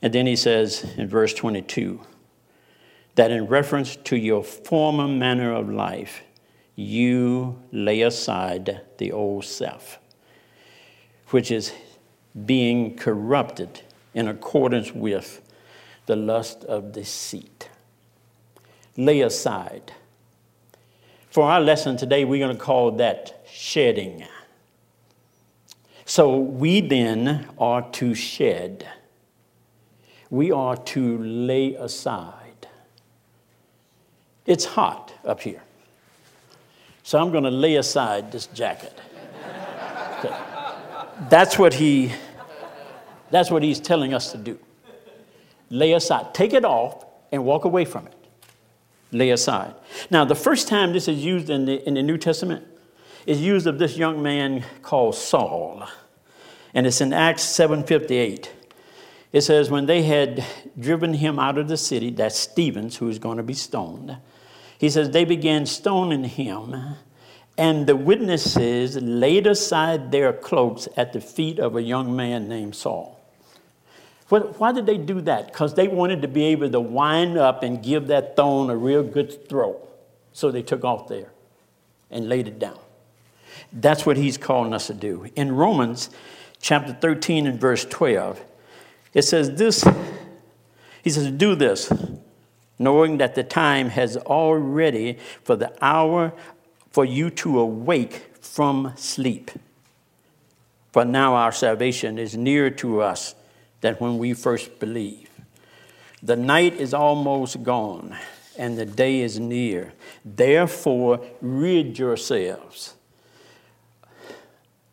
And 0.00 0.12
then 0.12 0.26
he 0.26 0.36
says 0.36 0.84
in 0.96 1.08
verse 1.08 1.34
22 1.34 2.00
that 3.16 3.30
in 3.30 3.46
reference 3.46 3.96
to 3.96 4.16
your 4.16 4.44
former 4.44 5.08
manner 5.08 5.52
of 5.52 5.68
life, 5.68 6.22
you 6.78 7.60
lay 7.72 8.02
aside 8.02 8.82
the 8.98 9.10
old 9.10 9.44
self, 9.44 9.98
which 11.30 11.50
is 11.50 11.72
being 12.46 12.94
corrupted 12.94 13.82
in 14.14 14.28
accordance 14.28 14.92
with 14.92 15.42
the 16.06 16.14
lust 16.14 16.62
of 16.66 16.92
deceit. 16.92 17.68
Lay 18.96 19.22
aside. 19.22 19.92
For 21.30 21.50
our 21.50 21.60
lesson 21.60 21.96
today, 21.96 22.24
we're 22.24 22.38
going 22.46 22.56
to 22.56 22.62
call 22.62 22.92
that 22.92 23.44
shedding. 23.50 24.24
So 26.04 26.38
we 26.38 26.80
then 26.80 27.48
are 27.58 27.90
to 27.90 28.14
shed. 28.14 28.86
We 30.30 30.52
are 30.52 30.76
to 30.76 31.18
lay 31.18 31.74
aside. 31.74 32.68
It's 34.46 34.64
hot 34.64 35.12
up 35.24 35.40
here. 35.40 35.62
So 37.08 37.18
I'm 37.18 37.30
going 37.30 37.44
to 37.44 37.50
lay 37.50 37.76
aside 37.76 38.30
this 38.30 38.48
jacket. 38.48 38.92
Okay. 40.18 40.36
That's 41.30 41.58
what 41.58 41.72
he 41.72 42.12
that's 43.30 43.50
what 43.50 43.62
he's 43.62 43.80
telling 43.80 44.12
us 44.12 44.32
to 44.32 44.36
do. 44.36 44.58
Lay 45.70 45.94
aside. 45.94 46.34
Take 46.34 46.52
it 46.52 46.66
off 46.66 47.06
and 47.32 47.46
walk 47.46 47.64
away 47.64 47.86
from 47.86 48.08
it. 48.08 48.14
Lay 49.10 49.30
aside. 49.30 49.74
Now, 50.10 50.26
the 50.26 50.34
first 50.34 50.68
time 50.68 50.92
this 50.92 51.08
is 51.08 51.24
used 51.24 51.48
in 51.48 51.64
the, 51.64 51.82
in 51.88 51.94
the 51.94 52.02
New 52.02 52.18
Testament 52.18 52.66
is 53.24 53.40
used 53.40 53.66
of 53.66 53.78
this 53.78 53.96
young 53.96 54.22
man 54.22 54.62
called 54.82 55.14
Saul. 55.14 55.88
And 56.74 56.86
it's 56.86 57.00
in 57.00 57.14
Acts 57.14 57.42
7.58. 57.42 58.50
It 59.32 59.40
says, 59.40 59.70
when 59.70 59.86
they 59.86 60.02
had 60.02 60.44
driven 60.78 61.14
him 61.14 61.38
out 61.38 61.56
of 61.56 61.68
the 61.68 61.78
city, 61.78 62.10
that's 62.10 62.38
Stephen's, 62.38 62.98
who 62.98 63.08
is 63.08 63.18
going 63.18 63.38
to 63.38 63.42
be 63.42 63.54
stoned, 63.54 64.18
he 64.78 64.88
says, 64.88 65.10
They 65.10 65.24
began 65.24 65.66
stoning 65.66 66.24
him, 66.24 66.96
and 67.56 67.86
the 67.86 67.96
witnesses 67.96 68.96
laid 68.96 69.46
aside 69.46 70.12
their 70.12 70.32
cloaks 70.32 70.88
at 70.96 71.12
the 71.12 71.20
feet 71.20 71.58
of 71.58 71.76
a 71.76 71.82
young 71.82 72.14
man 72.14 72.48
named 72.48 72.76
Saul. 72.76 73.18
Why 74.28 74.72
did 74.72 74.86
they 74.86 74.98
do 74.98 75.22
that? 75.22 75.46
Because 75.46 75.74
they 75.74 75.88
wanted 75.88 76.22
to 76.22 76.28
be 76.28 76.44
able 76.46 76.70
to 76.70 76.80
wind 76.80 77.38
up 77.38 77.62
and 77.62 77.82
give 77.82 78.08
that 78.08 78.36
thorn 78.36 78.68
a 78.68 78.76
real 78.76 79.02
good 79.02 79.48
throw. 79.48 79.80
So 80.32 80.50
they 80.50 80.62
took 80.62 80.84
off 80.84 81.08
there 81.08 81.30
and 82.10 82.28
laid 82.28 82.46
it 82.46 82.58
down. 82.58 82.78
That's 83.72 84.04
what 84.04 84.16
he's 84.16 84.36
calling 84.36 84.74
us 84.74 84.86
to 84.88 84.94
do. 84.94 85.26
In 85.34 85.52
Romans 85.52 86.10
chapter 86.60 86.92
13 86.92 87.46
and 87.46 87.60
verse 87.60 87.84
12, 87.86 88.40
it 89.14 89.22
says 89.22 89.56
this, 89.56 89.86
he 91.02 91.10
says, 91.10 91.30
do 91.30 91.54
this, 91.54 91.90
knowing 92.78 93.18
that 93.18 93.34
the 93.34 93.44
time 93.44 93.90
has 93.90 94.16
already 94.16 95.18
for 95.42 95.56
the 95.56 95.72
hour 95.84 96.32
for 96.90 97.04
you 97.04 97.30
to 97.30 97.58
awake 97.58 98.34
from 98.40 98.92
sleep. 98.96 99.50
For 100.92 101.04
now 101.04 101.34
our 101.34 101.52
salvation 101.52 102.18
is 102.18 102.36
nearer 102.36 102.70
to 102.70 103.02
us 103.02 103.34
than 103.80 103.94
when 103.96 104.18
we 104.18 104.34
first 104.34 104.78
believed. 104.78 105.30
The 106.22 106.36
night 106.36 106.74
is 106.74 106.94
almost 106.94 107.62
gone 107.62 108.16
and 108.56 108.76
the 108.76 108.84
day 108.84 109.20
is 109.20 109.38
near. 109.38 109.92
Therefore, 110.24 111.24
rid 111.40 111.98
yourselves 111.98 112.94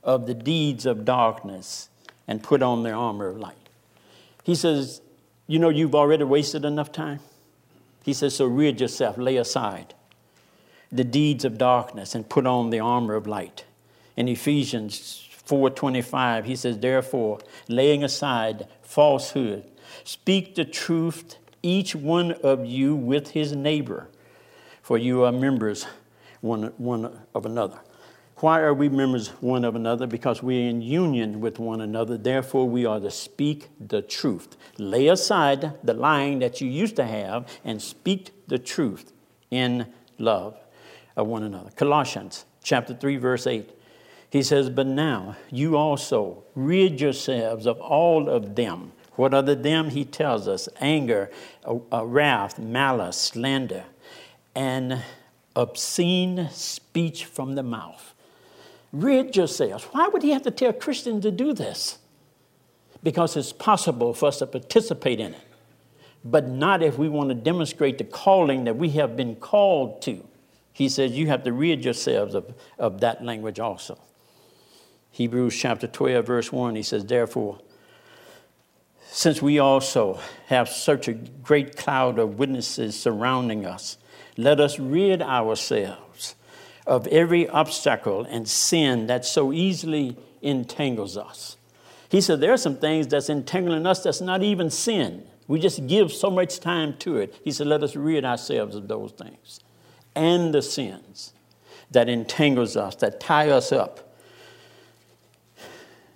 of 0.04 0.28
the 0.28 0.36
deeds 0.36 0.86
of 0.86 1.04
darkness 1.04 1.90
and 2.28 2.44
put 2.44 2.62
on 2.62 2.84
the 2.84 2.92
armor 2.92 3.28
of 3.28 3.38
light. 3.38 3.56
He 4.44 4.54
says, 4.54 5.02
You 5.48 5.58
know, 5.58 5.70
you've 5.70 5.96
already 5.96 6.24
wasted 6.24 6.64
enough 6.64 6.92
time. 6.92 7.20
He 8.06 8.14
says, 8.14 8.36
So 8.36 8.46
rid 8.46 8.80
yourself, 8.80 9.18
lay 9.18 9.38
aside 9.38 9.96
the 10.92 11.04
deeds 11.04 11.44
of 11.44 11.58
darkness 11.58 12.14
and 12.14 12.30
put 12.30 12.46
on 12.46 12.70
the 12.70 12.80
armor 12.80 13.16
of 13.16 13.26
light. 13.26 13.66
In 14.16 14.28
Ephesians 14.28 15.28
4:25 15.48 16.46
he 16.46 16.56
says 16.56 16.80
therefore 16.80 17.40
laying 17.68 18.04
aside 18.04 18.68
falsehood 18.82 19.64
speak 20.04 20.56
the 20.56 20.66
truth 20.66 21.38
each 21.62 21.96
one 21.96 22.32
of 22.44 22.66
you 22.66 22.96
with 22.96 23.32
his 23.32 23.56
neighbor 23.56 24.08
for 24.82 24.98
you 24.98 25.24
are 25.24 25.32
members 25.32 25.86
one, 26.42 26.74
one 26.78 27.20
of 27.36 27.46
another 27.46 27.80
why 28.38 28.60
are 28.60 28.74
we 28.74 28.90
members 28.90 29.30
one 29.40 29.64
of 29.64 29.76
another? 29.76 30.08
Because 30.08 30.44
we're 30.44 30.70
in 30.70 30.82
union 30.82 31.40
with 31.40 31.58
one 31.58 31.80
another. 31.80 32.18
Therefore, 32.18 32.68
we 32.68 32.86
are 32.86 33.00
to 33.00 33.10
speak 33.10 33.70
the 33.80 34.02
truth. 34.02 34.58
Lay 34.78 35.08
aside 35.08 35.74
the 35.84 35.94
lying 35.94 36.40
that 36.40 36.60
you 36.60 36.70
used 36.70 36.98
to 36.98 37.06
have 37.06 37.48
and 37.64 37.82
speak 37.82 38.32
the 38.48 38.58
truth 38.58 39.14
in 39.52 39.88
love 40.18 40.58
of 41.16 41.28
one 41.28 41.44
another. 41.44 41.70
Colossians 41.72 42.46
chapter 42.62 42.94
3, 42.94 43.16
verse 43.18 43.48
8. 43.48 43.70
He 44.30 44.44
says, 44.44 44.70
But 44.70 44.88
now 44.88 45.38
you 45.50 45.78
also 45.78 46.44
rid 46.56 47.00
yourselves 47.00 47.66
of 47.66 47.80
all 47.80 48.28
of 48.28 48.56
them. 48.56 48.92
What 49.14 49.34
are 49.34 49.42
the 49.42 49.56
them? 49.56 49.92
He 49.92 50.04
tells 50.04 50.46
us 50.46 50.68
anger, 50.82 51.32
wrath, 51.66 52.60
malice, 52.60 53.16
slander, 53.16 53.86
and 54.54 55.02
obscene 55.56 56.50
speech 56.52 57.24
from 57.24 57.56
the 57.56 57.64
mouth. 57.64 58.14
Rid 58.96 59.36
yourselves. 59.36 59.84
Why 59.92 60.08
would 60.08 60.24
he 60.24 60.32
have 60.32 60.44
to 60.44 60.52
tell 60.52 60.72
Christians 60.72 61.24
to 61.24 61.32
do 61.32 61.52
this? 61.52 61.98
Because 63.04 63.36
it's 63.36 63.52
possible 63.52 64.14
for 64.14 64.28
us 64.28 64.40
to 64.40 64.48
participate 64.48 65.20
in 65.20 65.34
it, 65.34 65.42
but 66.24 66.48
not 66.48 66.82
if 66.82 66.98
we 66.98 67.10
want 67.10 67.28
to 67.28 67.36
demonstrate 67.36 67.98
the 67.98 68.06
calling 68.06 68.64
that 68.64 68.78
we 68.78 68.92
have 68.92 69.18
been 69.18 69.36
called 69.36 70.02
to. 70.04 70.26
He 70.72 70.88
says 70.88 71.12
you 71.12 71.28
have 71.28 71.44
to 71.44 71.52
rid 71.52 71.84
yourselves 71.84 72.36
of, 72.36 72.56
of 72.80 73.02
that 73.02 73.22
language 73.22 73.60
also. 73.60 74.00
Hebrews 75.12 75.58
chapter 75.58 75.88
12, 75.88 76.26
verse 76.26 76.52
1, 76.54 76.78
he 76.78 76.84
says, 76.84 77.06
Therefore, 77.06 77.60
since 79.12 79.42
we 79.42 79.60
also 79.60 80.22
have 80.48 80.70
such 80.70 81.10
a 81.10 81.14
great 81.14 81.76
cloud 81.76 82.18
of 82.18 82.40
witnesses 82.40 82.98
surrounding 82.98 83.66
us, 83.66 83.98
let 84.38 84.62
us 84.62 84.80
rid 84.80 85.22
ourselves 85.22 86.00
of 86.86 87.08
every 87.08 87.48
obstacle 87.50 88.26
and 88.26 88.48
sin 88.48 89.08
that 89.08 89.26
so 89.26 89.52
easily 89.52 90.18
entangles 90.42 91.18
us. 91.18 91.58
He 92.10 92.22
said 92.22 92.40
there 92.40 92.54
are 92.54 92.58
some 92.58 92.78
things 92.78 93.08
that's 93.08 93.30
entangling 93.30 93.86
us 93.86 94.04
that's 94.04 94.22
not 94.22 94.44
even 94.44 94.70
sin. 94.70 95.26
We 95.48 95.60
just 95.60 95.88
give 95.88 96.12
so 96.12 96.30
much 96.30 96.60
time 96.60 96.96
to 97.00 97.18
it. 97.18 97.36
He 97.44 97.52
said, 97.52 97.68
let 97.68 97.84
us 97.84 97.96
rid 97.96 98.26
ourselves 98.26 98.76
of 98.76 98.88
those 98.88 99.12
things 99.12 99.60
and 100.16 100.54
the 100.54 100.62
sins 100.62 101.34
that 101.92 102.10
entangles 102.10 102.76
us, 102.76 102.96
that 102.96 103.20
tie 103.20 103.50
us 103.50 103.72
up, 103.72 104.16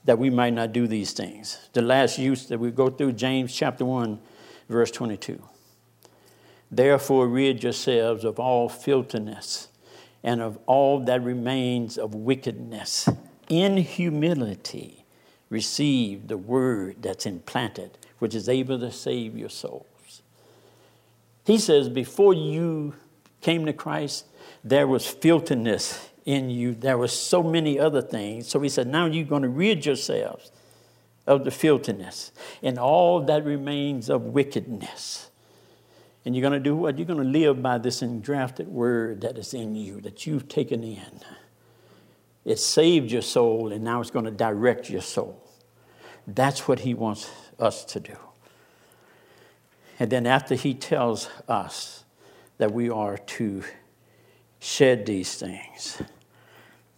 that 0.05 0.17
we 0.17 0.29
might 0.29 0.53
not 0.53 0.73
do 0.73 0.88
these 0.88 1.12
things. 1.12 1.69
The 1.73 1.82
last 1.82 2.17
use 2.17 2.47
that 2.47 2.60
we 2.60 2.71
go 2.71 2.89
through, 2.89 3.13
James 3.13 3.53
chapter 3.53 3.86
1, 3.86 4.19
verse 4.67 4.91
22. 4.91 5.41
Therefore, 6.71 7.27
rid 7.27 7.63
yourselves 7.63 8.23
of 8.23 8.39
all 8.39 8.69
filthiness 8.69 9.68
and 10.23 10.41
of 10.41 10.58
all 10.65 10.99
that 11.01 11.23
remains 11.23 11.97
of 11.97 12.13
wickedness. 12.13 13.10
In 13.47 13.77
humility, 13.77 15.05
receive 15.49 16.27
the 16.27 16.38
word 16.38 16.97
that's 17.01 17.25
implanted, 17.25 17.97
which 18.19 18.36
is 18.36 18.47
able 18.47 18.79
to 18.79 18.91
save 18.91 19.38
your 19.38 19.49
souls. 19.49 20.21
He 21.45 21.58
says, 21.58 21.89
before 21.89 22.34
you 22.34 22.93
came 23.41 23.65
to 23.65 23.73
Christ, 23.73 24.25
there 24.63 24.88
was 24.88 25.08
filthiness 25.08 26.10
in 26.25 26.49
you. 26.49 26.75
There 26.75 26.97
were 26.97 27.08
so 27.08 27.41
many 27.41 27.79
other 27.79 28.01
things. 28.01 28.47
So 28.47 28.60
he 28.60 28.69
said, 28.69 28.88
Now 28.88 29.05
you're 29.05 29.25
going 29.25 29.43
to 29.43 29.49
rid 29.49 29.86
yourselves 29.86 30.51
of 31.25 31.43
the 31.43 31.51
filthiness 31.51 32.32
and 32.62 32.77
all 32.77 33.21
that 33.25 33.43
remains 33.43 34.10
of 34.10 34.23
wickedness. 34.23 35.29
And 36.25 36.36
you're 36.36 36.41
going 36.41 36.53
to 36.53 36.60
do 36.60 36.75
what? 36.75 36.97
You're 36.97 37.08
going 37.08 37.23
to 37.23 37.39
live 37.39 37.62
by 37.62 37.77
this 37.77 38.01
engrafted 38.01 38.67
word 38.67 39.21
that 39.21 39.38
is 39.38 39.53
in 39.53 39.75
you, 39.75 40.01
that 40.01 40.27
you've 40.27 40.47
taken 40.47 40.84
in. 40.84 41.21
It 42.45 42.60
saved 42.60 43.12
your 43.12 43.21
soul, 43.21 43.71
and 43.71 43.84
now 43.84 44.01
it's 44.01 44.12
going 44.12 44.25
to 44.25 44.32
direct 44.32 44.89
your 44.89 45.01
soul. 45.01 45.41
That's 46.27 46.67
what 46.67 46.79
he 46.79 46.93
wants 46.93 47.29
us 47.58 47.86
to 47.86 47.99
do. 47.99 48.15
And 49.99 50.10
then 50.10 50.25
after 50.25 50.55
he 50.55 50.73
tells 50.73 51.29
us 51.47 52.03
that 52.58 52.71
we 52.71 52.89
are 52.89 53.17
to 53.17 53.63
shed 54.60 55.05
these 55.05 55.36
things, 55.36 56.01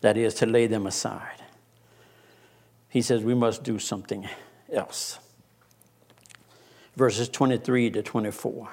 that 0.02 0.18
is, 0.18 0.34
to 0.36 0.46
lay 0.46 0.68
them 0.68 0.88
aside, 0.88 1.42
he 2.90 3.02
says 3.02 3.24
we 3.24 3.36
must 3.36 3.64
do 3.64 3.80
something 3.80 4.28
else. 4.72 5.20
Verses 6.96 7.30
23 7.30 7.92
to 7.92 8.04
24. 8.04 8.70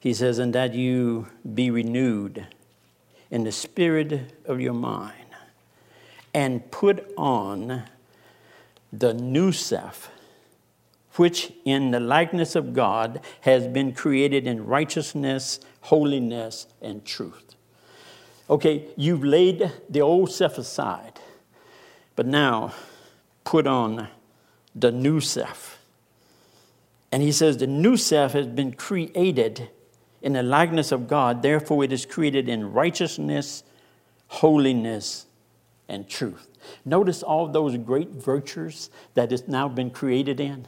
He 0.00 0.14
says, 0.14 0.38
And 0.38 0.54
that 0.54 0.74
you 0.74 1.28
be 1.54 1.70
renewed 1.70 2.46
in 3.30 3.44
the 3.44 3.52
spirit 3.52 4.34
of 4.46 4.60
your 4.60 4.74
mind 4.74 5.14
and 6.32 6.70
put 6.70 7.12
on 7.16 7.84
the 8.92 9.12
new 9.12 9.52
self 9.52 10.10
which 11.18 11.52
in 11.64 11.90
the 11.90 12.00
likeness 12.00 12.54
of 12.54 12.72
God 12.72 13.20
has 13.40 13.66
been 13.66 13.92
created 13.92 14.46
in 14.46 14.64
righteousness, 14.64 15.58
holiness, 15.82 16.68
and 16.80 17.04
truth. 17.04 17.56
Okay, 18.48 18.86
you've 18.96 19.24
laid 19.24 19.72
the 19.90 20.00
old 20.00 20.30
self 20.30 20.58
aside, 20.58 21.20
but 22.14 22.24
now 22.26 22.72
put 23.44 23.66
on 23.66 24.08
the 24.74 24.92
new 24.92 25.20
self. 25.20 25.82
And 27.10 27.22
he 27.22 27.32
says 27.32 27.56
the 27.56 27.66
new 27.66 27.96
self 27.96 28.32
has 28.32 28.46
been 28.46 28.72
created 28.72 29.68
in 30.22 30.32
the 30.32 30.42
likeness 30.42 30.92
of 30.92 31.08
God, 31.08 31.42
therefore, 31.42 31.84
it 31.84 31.92
is 31.92 32.04
created 32.04 32.48
in 32.48 32.72
righteousness, 32.72 33.62
holiness, 34.28 35.26
and 35.88 36.08
truth. 36.08 36.48
Notice 36.84 37.22
all 37.22 37.48
those 37.48 37.76
great 37.76 38.10
virtues 38.10 38.90
that 39.14 39.32
it's 39.32 39.48
now 39.48 39.68
been 39.68 39.90
created 39.90 40.40
in 40.40 40.66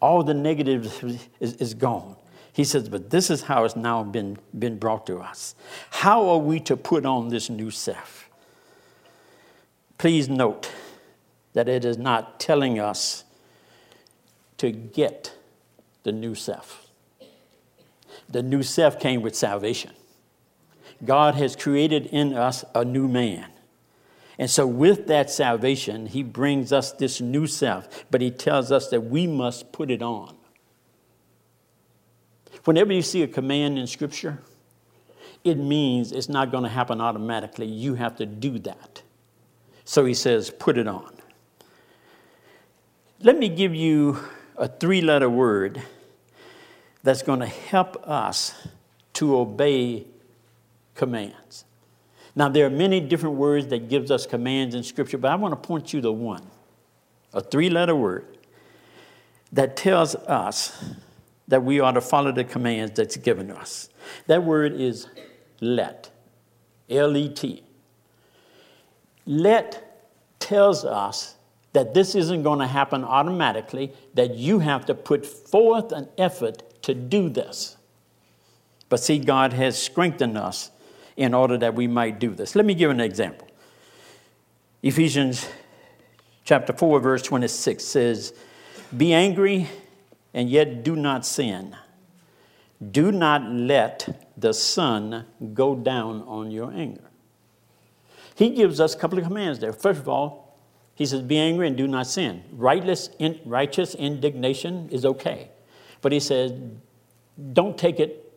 all 0.00 0.22
the 0.22 0.34
negative 0.34 1.28
is, 1.40 1.54
is 1.54 1.74
gone. 1.74 2.16
He 2.52 2.64
says, 2.64 2.88
but 2.88 3.10
this 3.10 3.30
is 3.30 3.42
how 3.42 3.64
it's 3.64 3.76
now 3.76 4.02
been, 4.02 4.38
been 4.58 4.78
brought 4.78 5.06
to 5.06 5.18
us. 5.18 5.54
How 5.90 6.28
are 6.30 6.38
we 6.38 6.58
to 6.60 6.76
put 6.76 7.06
on 7.06 7.28
this 7.28 7.48
new 7.48 7.70
self? 7.70 8.28
Please 9.98 10.28
note 10.28 10.72
that 11.52 11.68
it 11.68 11.84
is 11.84 11.98
not 11.98 12.40
telling 12.40 12.78
us 12.78 13.24
to 14.56 14.72
get 14.72 15.34
the 16.02 16.12
new 16.12 16.34
self. 16.34 16.86
The 18.30 18.42
new 18.42 18.62
self 18.62 19.00
came 19.00 19.22
with 19.22 19.34
salvation. 19.34 19.92
God 21.04 21.34
has 21.34 21.56
created 21.56 22.06
in 22.06 22.34
us 22.34 22.64
a 22.74 22.84
new 22.84 23.08
man. 23.08 23.46
And 24.38 24.50
so, 24.50 24.66
with 24.66 25.06
that 25.08 25.30
salvation, 25.30 26.06
he 26.06 26.22
brings 26.22 26.72
us 26.72 26.92
this 26.92 27.20
new 27.20 27.46
self, 27.46 28.06
but 28.10 28.20
he 28.20 28.30
tells 28.30 28.72
us 28.72 28.88
that 28.88 29.02
we 29.02 29.26
must 29.26 29.70
put 29.72 29.90
it 29.90 30.00
on. 30.00 30.34
Whenever 32.64 32.92
you 32.92 33.02
see 33.02 33.22
a 33.22 33.28
command 33.28 33.78
in 33.78 33.86
Scripture, 33.86 34.38
it 35.44 35.56
means 35.56 36.12
it's 36.12 36.28
not 36.28 36.50
going 36.50 36.64
to 36.64 36.70
happen 36.70 37.00
automatically. 37.00 37.66
You 37.66 37.94
have 37.94 38.16
to 38.16 38.26
do 38.26 38.58
that. 38.60 39.02
So 39.84 40.04
he 40.04 40.14
says, 40.14 40.50
put 40.50 40.78
it 40.78 40.86
on. 40.86 41.12
Let 43.20 43.38
me 43.38 43.48
give 43.48 43.74
you 43.74 44.18
a 44.56 44.68
three 44.68 45.00
letter 45.00 45.28
word 45.28 45.82
that's 47.02 47.22
going 47.22 47.40
to 47.40 47.46
help 47.46 48.06
us 48.08 48.54
to 49.14 49.38
obey 49.38 50.06
commands. 50.94 51.64
Now, 52.34 52.48
there 52.48 52.66
are 52.66 52.70
many 52.70 53.00
different 53.00 53.36
words 53.36 53.66
that 53.68 53.88
gives 53.88 54.10
us 54.10 54.26
commands 54.26 54.74
in 54.74 54.82
Scripture, 54.82 55.18
but 55.18 55.30
I 55.32 55.34
want 55.34 55.52
to 55.52 55.66
point 55.68 55.92
you 55.92 56.00
to 56.02 56.12
one, 56.12 56.42
a 57.32 57.40
three-letter 57.40 57.96
word 57.96 58.38
that 59.52 59.76
tells 59.76 60.14
us 60.14 60.84
that 61.48 61.64
we 61.64 61.80
ought 61.80 61.92
to 61.92 62.00
follow 62.00 62.30
the 62.30 62.44
commands 62.44 62.92
that's 62.94 63.16
given 63.16 63.48
to 63.48 63.56
us. 63.56 63.88
That 64.28 64.44
word 64.44 64.72
is 64.72 65.08
let, 65.60 66.10
L-E-T. 66.88 67.64
Let 69.26 69.86
tells 70.38 70.84
us 70.84 71.34
that 71.72 71.94
this 71.94 72.14
isn't 72.14 72.42
going 72.42 72.60
to 72.60 72.66
happen 72.66 73.04
automatically, 73.04 73.92
that 74.14 74.36
you 74.36 74.60
have 74.60 74.86
to 74.86 74.94
put 74.94 75.26
forth 75.26 75.92
an 75.92 76.08
effort 76.16 76.62
to 76.82 76.94
do 76.94 77.28
this. 77.28 77.76
But 78.88 79.00
see, 79.00 79.18
God 79.18 79.52
has 79.52 79.80
strengthened 79.80 80.36
us 80.36 80.70
in 81.16 81.34
order 81.34 81.56
that 81.58 81.74
we 81.74 81.86
might 81.86 82.18
do 82.18 82.34
this. 82.34 82.54
Let 82.54 82.64
me 82.64 82.74
give 82.74 82.90
an 82.90 83.00
example. 83.00 83.48
Ephesians 84.82 85.48
chapter 86.44 86.72
4, 86.72 87.00
verse 87.00 87.22
26 87.22 87.84
says, 87.84 88.34
Be 88.96 89.12
angry 89.12 89.68
and 90.34 90.48
yet 90.48 90.82
do 90.82 90.96
not 90.96 91.26
sin. 91.26 91.76
Do 92.90 93.12
not 93.12 93.44
let 93.44 94.26
the 94.36 94.54
sun 94.54 95.26
go 95.52 95.74
down 95.74 96.22
on 96.22 96.50
your 96.50 96.72
anger. 96.72 97.04
He 98.34 98.50
gives 98.50 98.80
us 98.80 98.94
a 98.94 98.98
couple 98.98 99.18
of 99.18 99.24
commands 99.24 99.58
there. 99.58 99.72
First 99.72 100.00
of 100.00 100.08
all, 100.08 100.56
he 100.94 101.04
says, 101.04 101.20
Be 101.20 101.38
angry 101.38 101.66
and 101.66 101.76
do 101.76 101.86
not 101.86 102.06
sin. 102.06 102.42
Righteous, 102.52 103.10
righteous 103.44 103.94
indignation 103.94 104.88
is 104.90 105.04
okay. 105.04 105.50
But 106.02 106.12
he 106.12 106.20
says, 106.20 106.52
Don't 107.52 107.76
take 107.76 108.00
it 108.00 108.30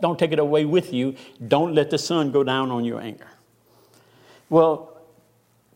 don't 0.00 0.18
take 0.18 0.32
it 0.32 0.38
away 0.38 0.64
with 0.64 0.92
you. 0.92 1.14
Don't 1.46 1.74
let 1.74 1.90
the 1.90 1.98
sun 1.98 2.32
go 2.32 2.42
down 2.42 2.70
on 2.70 2.84
your 2.84 3.00
anger. 3.00 3.28
Well, 4.50 5.00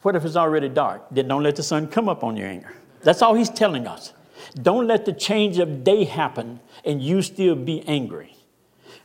what 0.02 0.16
if 0.16 0.24
it's 0.24 0.36
already 0.36 0.68
dark? 0.68 1.06
Then 1.10 1.28
don't 1.28 1.42
let 1.42 1.56
the 1.56 1.62
sun 1.62 1.88
come 1.88 2.08
up 2.08 2.24
on 2.24 2.36
your 2.36 2.48
anger. 2.48 2.72
That's 3.02 3.22
all 3.22 3.34
he's 3.34 3.50
telling 3.50 3.86
us. 3.86 4.12
Don't 4.60 4.86
let 4.86 5.04
the 5.04 5.12
change 5.12 5.58
of 5.58 5.84
day 5.84 6.04
happen 6.04 6.60
and 6.84 7.00
you 7.02 7.22
still 7.22 7.54
be 7.54 7.82
angry. 7.86 8.36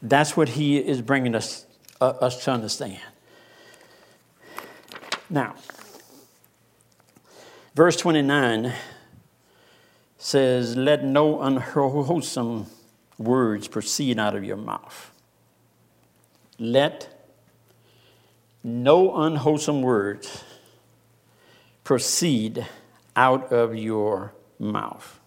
That's 0.02 0.36
what 0.36 0.50
he 0.50 0.78
is 0.78 1.02
bringing 1.02 1.36
us, 1.36 1.65
uh, 2.00 2.10
us 2.21 2.43
to 2.45 2.52
understand. 2.52 3.00
Now, 5.30 5.56
verse 7.76 7.95
29 7.97 8.74
says, 10.22 10.78
Let 10.78 11.04
no 11.04 11.42
unwholesome 11.42 12.68
words 13.18 13.68
proceed 13.68 14.20
out 14.20 14.36
of 14.36 14.44
your 14.44 14.56
mouth. 14.56 15.12
Let 16.60 17.28
no 18.64 19.16
unwholesome 19.16 19.82
words 19.82 20.44
proceed 21.84 22.68
out 23.16 23.52
of 23.52 23.76
your 23.76 24.34
mouth. 24.60 25.20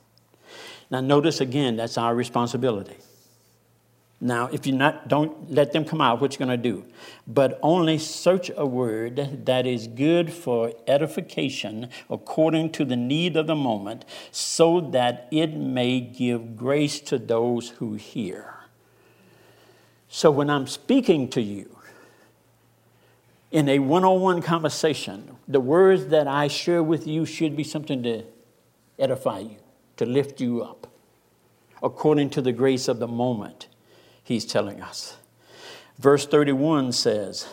Now, 0.91 1.01
notice 1.01 1.41
again, 1.41 1.77
that's 1.77 1.99
our 1.99 2.15
responsibility. 2.15 2.97
Now, 4.25 4.49
if 4.51 4.67
you 4.67 4.73
not 4.73 5.07
don't 5.07 5.51
let 5.51 5.73
them 5.73 5.85
come 5.85 6.01
out, 6.01 6.19
what 6.19 6.33
you 6.33 6.39
going 6.39 6.49
to 6.49 6.57
do? 6.57 6.87
But 7.27 7.59
only 7.61 7.99
search 7.99 8.51
a 8.57 8.65
word 8.65 9.45
that 9.45 9.67
is 9.67 9.87
good 9.87 10.33
for 10.33 10.73
edification 10.87 11.91
according 12.09 12.73
to 12.73 12.87
the 12.87 12.97
need 12.97 13.37
of 13.37 13.47
the 13.47 13.55
moment, 13.55 14.07
so 14.31 14.81
that 14.81 15.29
it 15.31 15.55
may 15.55 16.01
give 16.01 16.57
grace 16.57 17.01
to 17.01 17.19
those 17.19 17.69
who 17.69 17.97
hear. 17.97 18.55
So 20.09 20.31
when 20.31 20.49
I'm 20.49 20.69
speaking 20.69 21.29
to 21.29 21.43
you 21.43 21.77
in 23.51 23.69
a 23.69 23.79
one-on-one 23.79 24.41
conversation, 24.41 25.37
the 25.47 25.61
words 25.61 26.07
that 26.07 26.27
I 26.27 26.49
share 26.49 26.83
with 26.83 27.07
you 27.07 27.27
should 27.27 27.55
be 27.59 27.65
something 27.65 28.03
to 28.05 28.23
edify 28.99 29.41
you, 29.41 29.59
to 29.99 30.07
lift 30.07 30.41
you 30.41 30.63
up, 30.63 30.87
according 31.83 32.31
to 32.31 32.41
the 32.41 32.53
grace 32.53 32.89
of 32.89 33.01
the 33.01 33.07
moment 33.07 33.69
he's 34.25 34.45
telling 34.45 34.83
us. 34.83 35.17
Verse 35.99 36.27
31 36.27 36.93
says, 36.93 37.47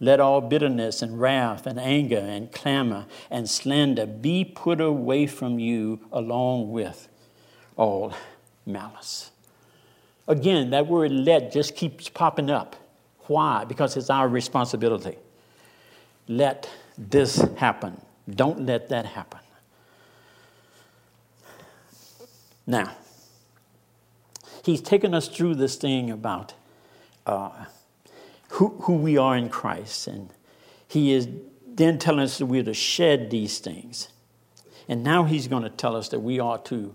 Let 0.00 0.18
all 0.18 0.40
bitterness 0.40 1.02
and 1.02 1.20
wrath 1.20 1.66
and 1.66 1.78
anger 1.78 2.18
and 2.18 2.50
clamor 2.50 3.06
and 3.30 3.48
slander 3.48 4.06
be 4.06 4.44
put 4.44 4.80
away 4.80 5.26
from 5.26 5.58
you 5.58 6.00
along 6.10 6.72
with 6.72 7.08
all 7.76 8.14
malice. 8.66 9.30
Again, 10.26 10.70
that 10.70 10.86
word 10.86 11.12
let 11.12 11.52
just 11.52 11.76
keeps 11.76 12.08
popping 12.08 12.50
up. 12.50 12.76
Why? 13.26 13.64
Because 13.64 13.96
it's 13.96 14.10
our 14.10 14.28
responsibility. 14.28 15.16
Let 16.28 16.68
this 16.96 17.36
happen. 17.56 18.00
Don't 18.28 18.64
let 18.64 18.88
that 18.88 19.04
happen. 19.06 19.40
Now, 22.66 22.96
he's 24.64 24.80
taken 24.80 25.14
us 25.14 25.28
through 25.28 25.56
this 25.56 25.76
thing 25.76 26.10
about 26.10 26.54
uh, 27.26 27.66
who, 28.50 28.68
who 28.82 28.94
we 28.94 29.16
are 29.16 29.36
in 29.36 29.48
Christ. 29.48 30.06
And 30.06 30.30
he 30.88 31.12
is 31.12 31.28
then 31.66 31.98
telling 31.98 32.20
us 32.20 32.38
that 32.38 32.46
we're 32.46 32.62
to 32.64 32.74
shed 32.74 33.30
these 33.30 33.58
things. 33.58 34.08
And 34.88 35.02
now 35.02 35.24
he's 35.24 35.48
going 35.48 35.62
to 35.62 35.70
tell 35.70 35.96
us 35.96 36.08
that 36.08 36.20
we 36.20 36.38
are 36.38 36.58
to 36.58 36.94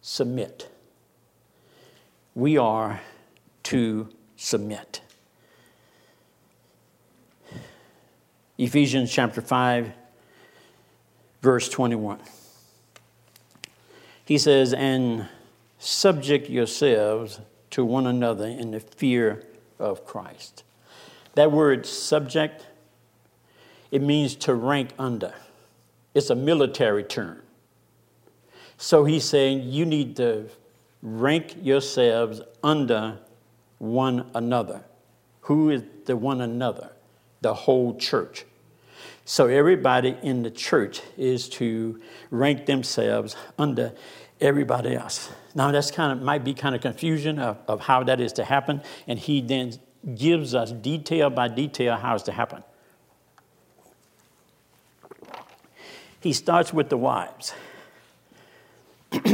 submit. 0.00 0.68
We 2.34 2.56
are 2.56 3.00
to 3.64 4.08
submit. 4.36 5.00
Ephesians 8.58 9.10
chapter 9.12 9.40
5, 9.40 9.92
verse 11.40 11.68
21. 11.68 12.20
He 14.24 14.38
says, 14.38 14.72
And 14.72 15.28
subject 15.82 16.48
yourselves 16.48 17.40
to 17.68 17.84
one 17.84 18.06
another 18.06 18.46
in 18.46 18.70
the 18.70 18.78
fear 18.78 19.42
of 19.80 20.06
Christ. 20.06 20.62
That 21.34 21.50
word 21.50 21.86
subject, 21.86 22.64
it 23.90 24.00
means 24.00 24.36
to 24.36 24.54
rank 24.54 24.90
under. 24.96 25.34
It's 26.14 26.30
a 26.30 26.36
military 26.36 27.02
term. 27.02 27.42
So 28.76 29.04
he's 29.04 29.24
saying 29.24 29.64
you 29.64 29.84
need 29.84 30.16
to 30.18 30.48
rank 31.02 31.56
yourselves 31.60 32.42
under 32.62 33.18
one 33.78 34.30
another. 34.36 34.84
Who 35.42 35.70
is 35.70 35.82
the 36.04 36.16
one 36.16 36.40
another? 36.40 36.92
The 37.40 37.54
whole 37.54 37.96
church. 37.96 38.44
So 39.24 39.48
everybody 39.48 40.16
in 40.22 40.44
the 40.44 40.50
church 40.50 41.00
is 41.16 41.48
to 41.50 42.00
rank 42.30 42.66
themselves 42.66 43.34
under 43.58 43.94
everybody 44.40 44.94
else. 44.94 45.30
Now 45.54 45.70
that's 45.70 45.90
kind 45.90 46.12
of 46.12 46.22
might 46.24 46.44
be 46.44 46.54
kind 46.54 46.74
of 46.74 46.80
confusion 46.80 47.38
of, 47.38 47.58
of 47.68 47.80
how 47.80 48.02
that 48.04 48.20
is 48.20 48.32
to 48.34 48.44
happen, 48.44 48.82
and 49.06 49.18
he 49.18 49.40
then 49.40 49.74
gives 50.14 50.54
us 50.54 50.72
detail 50.72 51.30
by 51.30 51.48
detail 51.48 51.96
how 51.96 52.14
it's 52.14 52.24
to 52.24 52.32
happen. 52.32 52.62
He 56.20 56.32
starts 56.32 56.72
with 56.72 56.88
the 56.88 56.96
wives. 56.96 57.52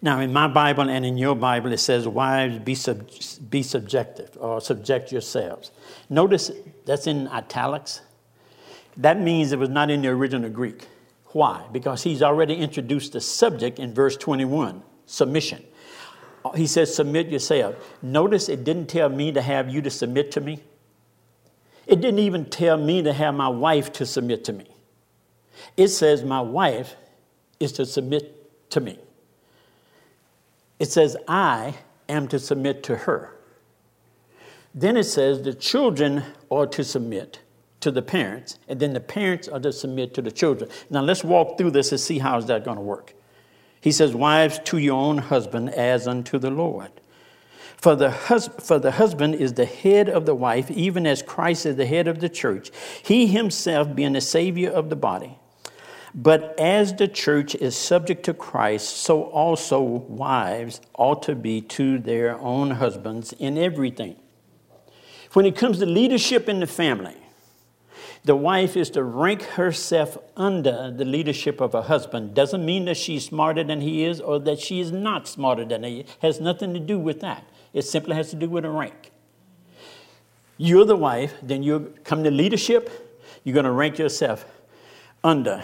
now, 0.00 0.20
in 0.20 0.32
my 0.32 0.46
Bible 0.46 0.88
and 0.88 1.04
in 1.04 1.18
your 1.18 1.34
Bible, 1.34 1.72
it 1.72 1.78
says, 1.78 2.06
Wives, 2.06 2.60
be, 2.60 2.76
sub- 2.76 3.10
be 3.50 3.64
subjective 3.64 4.30
or 4.40 4.60
subject 4.60 5.10
yourselves. 5.10 5.72
Notice 6.08 6.52
that's 6.84 7.08
in 7.08 7.26
italics. 7.28 8.00
That 8.96 9.20
means 9.20 9.50
it 9.52 9.58
was 9.58 9.68
not 9.68 9.90
in 9.90 10.02
the 10.02 10.08
original 10.08 10.48
Greek. 10.50 10.86
Why? 11.36 11.66
Because 11.70 12.02
he's 12.02 12.22
already 12.22 12.54
introduced 12.54 13.12
the 13.12 13.20
subject 13.20 13.78
in 13.78 13.92
verse 13.92 14.16
21 14.16 14.82
submission. 15.04 15.62
He 16.54 16.66
says, 16.66 16.96
Submit 16.96 17.28
yourself. 17.28 17.74
Notice 18.00 18.48
it 18.48 18.64
didn't 18.64 18.86
tell 18.86 19.10
me 19.10 19.32
to 19.32 19.42
have 19.42 19.68
you 19.68 19.82
to 19.82 19.90
submit 19.90 20.30
to 20.30 20.40
me. 20.40 20.62
It 21.86 22.00
didn't 22.00 22.20
even 22.20 22.46
tell 22.46 22.78
me 22.78 23.02
to 23.02 23.12
have 23.12 23.34
my 23.34 23.48
wife 23.48 23.92
to 23.92 24.06
submit 24.06 24.44
to 24.44 24.54
me. 24.54 24.64
It 25.76 25.88
says, 25.88 26.24
My 26.24 26.40
wife 26.40 26.96
is 27.60 27.70
to 27.72 27.84
submit 27.84 28.70
to 28.70 28.80
me. 28.80 28.98
It 30.78 30.90
says, 30.90 31.18
I 31.28 31.74
am 32.08 32.28
to 32.28 32.38
submit 32.38 32.82
to 32.84 32.96
her. 32.96 33.36
Then 34.74 34.96
it 34.96 35.04
says, 35.04 35.42
The 35.42 35.52
children 35.52 36.22
are 36.50 36.66
to 36.68 36.82
submit 36.82 37.40
to 37.86 37.92
the 37.92 38.02
parents, 38.02 38.58
and 38.66 38.80
then 38.80 38.94
the 38.94 39.00
parents 39.00 39.46
are 39.46 39.60
to 39.60 39.72
submit 39.72 40.12
to 40.12 40.20
the 40.20 40.32
children. 40.32 40.68
Now 40.90 41.02
let's 41.02 41.22
walk 41.22 41.56
through 41.56 41.70
this 41.70 41.92
and 41.92 42.00
see 42.00 42.18
how 42.18 42.36
is 42.36 42.46
that 42.46 42.64
going 42.64 42.78
to 42.78 42.82
work. 42.82 43.14
He 43.80 43.92
says, 43.92 44.12
Wives, 44.12 44.58
to 44.64 44.78
your 44.78 44.96
own 44.96 45.18
husband 45.18 45.70
as 45.70 46.08
unto 46.08 46.36
the 46.36 46.50
Lord. 46.50 46.90
For 47.76 47.94
the, 47.94 48.10
hus- 48.10 48.50
for 48.58 48.80
the 48.80 48.90
husband 48.90 49.36
is 49.36 49.52
the 49.52 49.66
head 49.66 50.08
of 50.08 50.26
the 50.26 50.34
wife, 50.34 50.68
even 50.68 51.06
as 51.06 51.22
Christ 51.22 51.64
is 51.64 51.76
the 51.76 51.86
head 51.86 52.08
of 52.08 52.18
the 52.18 52.28
church, 52.28 52.72
he 53.04 53.28
himself 53.28 53.94
being 53.94 54.14
the 54.14 54.20
Savior 54.20 54.72
of 54.72 54.90
the 54.90 54.96
body. 54.96 55.38
But 56.12 56.58
as 56.58 56.92
the 56.92 57.06
church 57.06 57.54
is 57.54 57.76
subject 57.76 58.24
to 58.24 58.34
Christ, 58.34 58.96
so 58.96 59.22
also 59.26 59.80
wives 59.80 60.80
ought 60.98 61.22
to 61.22 61.36
be 61.36 61.60
to 61.60 62.00
their 62.00 62.36
own 62.40 62.72
husbands 62.72 63.32
in 63.34 63.56
everything. 63.56 64.16
When 65.34 65.46
it 65.46 65.54
comes 65.54 65.78
to 65.78 65.86
leadership 65.86 66.48
in 66.48 66.58
the 66.58 66.66
family, 66.66 67.14
the 68.26 68.34
wife 68.34 68.76
is 68.76 68.90
to 68.90 69.04
rank 69.04 69.42
herself 69.42 70.18
under 70.36 70.90
the 70.90 71.04
leadership 71.04 71.60
of 71.60 71.74
her 71.74 71.82
husband. 71.82 72.34
Doesn't 72.34 72.64
mean 72.64 72.86
that 72.86 72.96
she's 72.96 73.24
smarter 73.24 73.62
than 73.62 73.80
he 73.80 74.02
is 74.02 74.20
or 74.20 74.40
that 74.40 74.58
she 74.58 74.80
is 74.80 74.90
not 74.90 75.28
smarter 75.28 75.64
than 75.64 75.84
he 75.84 76.00
is. 76.00 76.10
Has 76.22 76.40
nothing 76.40 76.74
to 76.74 76.80
do 76.80 76.98
with 76.98 77.20
that. 77.20 77.48
It 77.72 77.82
simply 77.82 78.16
has 78.16 78.30
to 78.30 78.36
do 78.36 78.48
with 78.48 78.64
a 78.64 78.70
rank. 78.70 79.12
You're 80.58 80.84
the 80.84 80.96
wife, 80.96 81.34
then 81.40 81.62
you 81.62 81.94
come 82.02 82.24
to 82.24 82.30
leadership, 82.32 82.90
you're 83.44 83.54
going 83.54 83.64
to 83.64 83.70
rank 83.70 83.96
yourself 83.96 84.44
under 85.22 85.62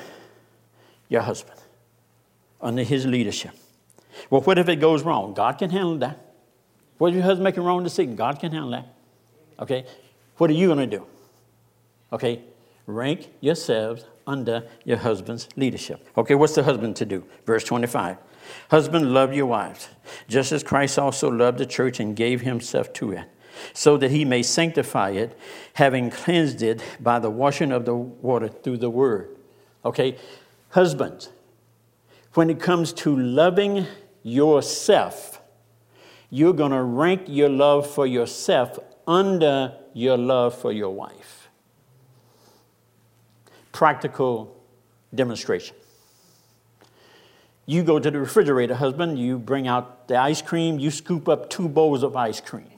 your 1.08 1.22
husband, 1.22 1.58
under 2.60 2.84
his 2.84 3.06
leadership. 3.06 3.52
Well, 4.30 4.42
what 4.42 4.58
if 4.58 4.68
it 4.68 4.76
goes 4.76 5.02
wrong? 5.02 5.34
God 5.34 5.58
can 5.58 5.70
handle 5.70 5.98
that. 5.98 6.32
What 6.98 7.08
if 7.08 7.14
your 7.14 7.24
husband 7.24 7.42
making 7.42 7.64
wrong 7.64 7.82
decision? 7.82 8.14
God 8.14 8.38
can 8.38 8.52
handle 8.52 8.70
that. 8.70 8.86
Okay? 9.58 9.84
What 10.36 10.48
are 10.48 10.54
you 10.54 10.68
going 10.68 10.88
to 10.88 10.98
do? 10.98 11.04
Okay? 12.12 12.42
Rank 12.86 13.30
yourselves 13.40 14.04
under 14.26 14.66
your 14.84 14.98
husband's 14.98 15.48
leadership. 15.56 16.06
Okay, 16.16 16.34
what's 16.34 16.54
the 16.54 16.62
husband 16.62 16.96
to 16.96 17.04
do? 17.04 17.24
Verse 17.46 17.64
25. 17.64 18.16
Husband, 18.70 19.14
love 19.14 19.32
your 19.32 19.46
wives, 19.46 19.88
just 20.28 20.52
as 20.52 20.62
Christ 20.62 20.98
also 20.98 21.30
loved 21.30 21.58
the 21.58 21.66
church 21.66 22.00
and 22.00 22.16
gave 22.16 22.40
himself 22.40 22.92
to 22.94 23.12
it, 23.12 23.24
so 23.72 23.96
that 23.96 24.10
he 24.10 24.24
may 24.24 24.42
sanctify 24.42 25.10
it, 25.10 25.38
having 25.74 26.10
cleansed 26.10 26.62
it 26.62 26.82
by 27.00 27.18
the 27.18 27.30
washing 27.30 27.72
of 27.72 27.84
the 27.84 27.94
water 27.94 28.48
through 28.48 28.78
the 28.78 28.90
word. 28.90 29.36
Okay, 29.84 30.16
husbands, 30.70 31.30
when 32.34 32.50
it 32.50 32.60
comes 32.60 32.92
to 32.92 33.16
loving 33.16 33.86
yourself, 34.22 35.40
you're 36.30 36.54
going 36.54 36.72
to 36.72 36.82
rank 36.82 37.22
your 37.26 37.48
love 37.48 37.88
for 37.88 38.06
yourself 38.06 38.78
under 39.06 39.76
your 39.92 40.16
love 40.16 40.54
for 40.56 40.72
your 40.72 40.90
wife 40.90 41.41
practical 43.72 44.56
demonstration. 45.14 45.76
You 47.66 47.82
go 47.82 47.98
to 47.98 48.10
the 48.10 48.18
refrigerator, 48.18 48.74
husband, 48.74 49.18
you 49.18 49.38
bring 49.38 49.68
out 49.68 50.08
the 50.08 50.16
ice 50.16 50.42
cream, 50.42 50.78
you 50.78 50.90
scoop 50.90 51.28
up 51.28 51.48
two 51.48 51.68
bowls 51.68 52.02
of 52.02 52.16
ice 52.16 52.40
cream. 52.40 52.68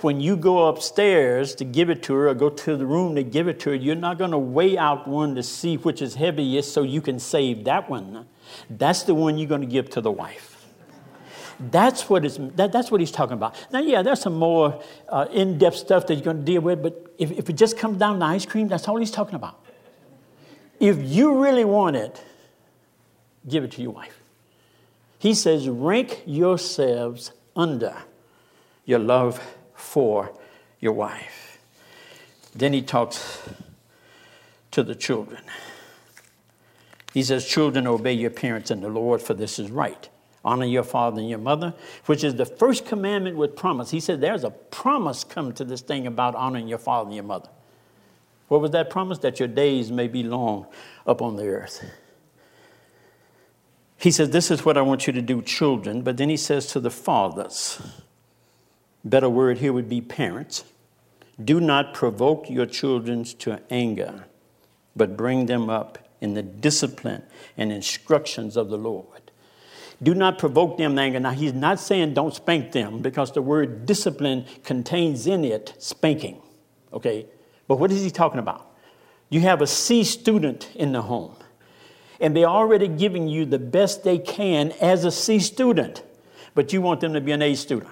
When 0.00 0.20
you 0.20 0.36
go 0.36 0.68
upstairs 0.68 1.54
to 1.54 1.64
give 1.64 1.88
it 1.88 2.02
to 2.04 2.14
her 2.14 2.28
or 2.28 2.34
go 2.34 2.50
to 2.50 2.76
the 2.76 2.84
room 2.84 3.14
to 3.14 3.22
give 3.22 3.48
it 3.48 3.58
to 3.60 3.70
her, 3.70 3.76
you're 3.76 3.94
not 3.94 4.18
going 4.18 4.32
to 4.32 4.38
weigh 4.38 4.76
out 4.76 5.08
one 5.08 5.34
to 5.36 5.42
see 5.42 5.76
which 5.76 6.02
is 6.02 6.16
heaviest 6.16 6.72
so 6.72 6.82
you 6.82 7.00
can 7.00 7.18
save 7.18 7.64
that 7.64 7.88
one. 7.88 8.26
That's 8.68 9.04
the 9.04 9.14
one 9.14 9.38
you're 9.38 9.48
going 9.48 9.62
to 9.62 9.66
give 9.66 9.88
to 9.90 10.00
the 10.00 10.12
wife. 10.12 10.55
That's 11.58 12.08
what, 12.08 12.24
is, 12.24 12.38
that, 12.56 12.72
that's 12.72 12.90
what 12.90 13.00
he's 13.00 13.10
talking 13.10 13.34
about. 13.34 13.54
Now, 13.72 13.80
yeah, 13.80 14.02
there's 14.02 14.20
some 14.20 14.34
more 14.34 14.82
uh, 15.08 15.26
in 15.32 15.58
depth 15.58 15.76
stuff 15.76 16.06
that 16.06 16.14
you're 16.14 16.24
going 16.24 16.38
to 16.38 16.42
deal 16.42 16.60
with, 16.60 16.82
but 16.82 17.14
if, 17.18 17.30
if 17.30 17.48
it 17.48 17.54
just 17.54 17.78
comes 17.78 17.98
down 17.98 18.20
to 18.20 18.24
ice 18.26 18.44
cream, 18.44 18.68
that's 18.68 18.86
all 18.88 18.96
he's 18.96 19.10
talking 19.10 19.34
about. 19.34 19.64
If 20.78 20.98
you 21.00 21.42
really 21.42 21.64
want 21.64 21.96
it, 21.96 22.22
give 23.48 23.64
it 23.64 23.72
to 23.72 23.82
your 23.82 23.92
wife. 23.92 24.20
He 25.18 25.34
says, 25.34 25.68
rank 25.68 26.22
yourselves 26.26 27.32
under 27.54 27.96
your 28.84 28.98
love 28.98 29.42
for 29.74 30.32
your 30.80 30.92
wife. 30.92 31.58
Then 32.54 32.72
he 32.72 32.82
talks 32.82 33.40
to 34.72 34.82
the 34.82 34.94
children. 34.94 35.42
He 37.14 37.22
says, 37.22 37.46
Children, 37.46 37.86
obey 37.86 38.12
your 38.12 38.30
parents 38.30 38.70
in 38.70 38.82
the 38.82 38.90
Lord, 38.90 39.22
for 39.22 39.32
this 39.32 39.58
is 39.58 39.70
right. 39.70 40.08
Honor 40.46 40.64
your 40.64 40.84
father 40.84 41.20
and 41.20 41.28
your 41.28 41.40
mother, 41.40 41.74
which 42.06 42.22
is 42.22 42.36
the 42.36 42.46
first 42.46 42.86
commandment 42.86 43.36
with 43.36 43.56
promise. 43.56 43.90
He 43.90 43.98
said 43.98 44.20
there's 44.20 44.44
a 44.44 44.50
promise 44.50 45.24
come 45.24 45.52
to 45.54 45.64
this 45.64 45.80
thing 45.80 46.06
about 46.06 46.36
honoring 46.36 46.68
your 46.68 46.78
father 46.78 47.08
and 47.08 47.14
your 47.16 47.24
mother. 47.24 47.48
What 48.46 48.60
was 48.60 48.70
that 48.70 48.88
promise? 48.88 49.18
That 49.18 49.40
your 49.40 49.48
days 49.48 49.90
may 49.90 50.06
be 50.06 50.22
long 50.22 50.66
upon 51.04 51.34
the 51.34 51.48
earth. 51.48 51.84
He 53.98 54.12
says, 54.12 54.30
This 54.30 54.52
is 54.52 54.64
what 54.64 54.76
I 54.78 54.82
want 54.82 55.08
you 55.08 55.12
to 55.14 55.20
do, 55.20 55.42
children. 55.42 56.02
But 56.02 56.16
then 56.16 56.28
he 56.28 56.36
says 56.36 56.68
to 56.68 56.80
the 56.80 56.92
fathers, 56.92 57.82
better 59.04 59.28
word 59.28 59.58
here 59.58 59.72
would 59.72 59.88
be 59.88 60.00
parents, 60.00 60.64
do 61.42 61.60
not 61.60 61.92
provoke 61.92 62.48
your 62.48 62.66
children 62.66 63.24
to 63.24 63.60
anger, 63.68 64.26
but 64.94 65.16
bring 65.16 65.46
them 65.46 65.68
up 65.68 65.98
in 66.20 66.34
the 66.34 66.42
discipline 66.42 67.24
and 67.56 67.72
instructions 67.72 68.56
of 68.56 68.68
the 68.68 68.78
Lord. 68.78 69.25
Do 70.02 70.14
not 70.14 70.38
provoke 70.38 70.76
them 70.76 70.94
to 70.96 71.00
anger. 71.00 71.20
Now, 71.20 71.30
he's 71.30 71.54
not 71.54 71.80
saying 71.80 72.14
don't 72.14 72.34
spank 72.34 72.72
them 72.72 73.00
because 73.00 73.32
the 73.32 73.42
word 73.42 73.86
discipline 73.86 74.44
contains 74.62 75.26
in 75.26 75.44
it 75.44 75.74
spanking. 75.78 76.42
Okay? 76.92 77.26
But 77.66 77.78
what 77.78 77.90
is 77.90 78.02
he 78.02 78.10
talking 78.10 78.38
about? 78.38 78.70
You 79.30 79.40
have 79.40 79.62
a 79.62 79.66
C 79.66 80.04
student 80.04 80.70
in 80.74 80.92
the 80.92 81.02
home, 81.02 81.34
and 82.20 82.36
they're 82.36 82.46
already 82.46 82.88
giving 82.88 83.26
you 83.26 83.44
the 83.44 83.58
best 83.58 84.04
they 84.04 84.18
can 84.18 84.72
as 84.80 85.04
a 85.04 85.10
C 85.10 85.40
student, 85.40 86.04
but 86.54 86.72
you 86.72 86.80
want 86.80 87.00
them 87.00 87.14
to 87.14 87.20
be 87.20 87.32
an 87.32 87.42
A 87.42 87.54
student. 87.54 87.90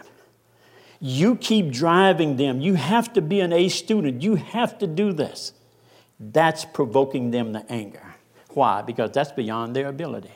You 1.00 1.36
keep 1.36 1.72
driving 1.72 2.36
them. 2.36 2.60
You 2.60 2.74
have 2.74 3.12
to 3.14 3.20
be 3.20 3.40
an 3.40 3.52
A 3.52 3.68
student. 3.68 4.22
You 4.22 4.36
have 4.36 4.78
to 4.78 4.86
do 4.86 5.12
this. 5.12 5.52
That's 6.20 6.64
provoking 6.64 7.30
them 7.30 7.52
to 7.54 7.66
anger. 7.70 8.14
Why? 8.50 8.82
Because 8.82 9.10
that's 9.10 9.32
beyond 9.32 9.74
their 9.74 9.88
ability. 9.88 10.30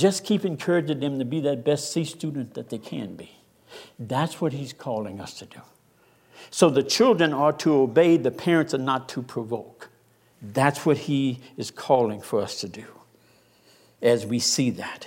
Just 0.00 0.24
keep 0.24 0.46
encouraging 0.46 1.00
them 1.00 1.18
to 1.18 1.26
be 1.26 1.40
that 1.40 1.62
best 1.62 1.92
C 1.92 2.04
student 2.04 2.54
that 2.54 2.70
they 2.70 2.78
can 2.78 3.16
be. 3.16 3.32
That's 3.98 4.40
what 4.40 4.54
he's 4.54 4.72
calling 4.72 5.20
us 5.20 5.34
to 5.40 5.44
do. 5.44 5.60
So 6.50 6.70
the 6.70 6.82
children 6.82 7.34
are 7.34 7.52
to 7.58 7.74
obey, 7.74 8.16
the 8.16 8.30
parents 8.30 8.72
are 8.72 8.78
not 8.78 9.10
to 9.10 9.22
provoke. 9.22 9.90
That's 10.40 10.86
what 10.86 10.96
he 10.96 11.40
is 11.58 11.70
calling 11.70 12.22
for 12.22 12.40
us 12.40 12.62
to 12.62 12.68
do 12.68 12.86
as 14.00 14.24
we 14.24 14.38
see 14.38 14.70
that. 14.70 15.06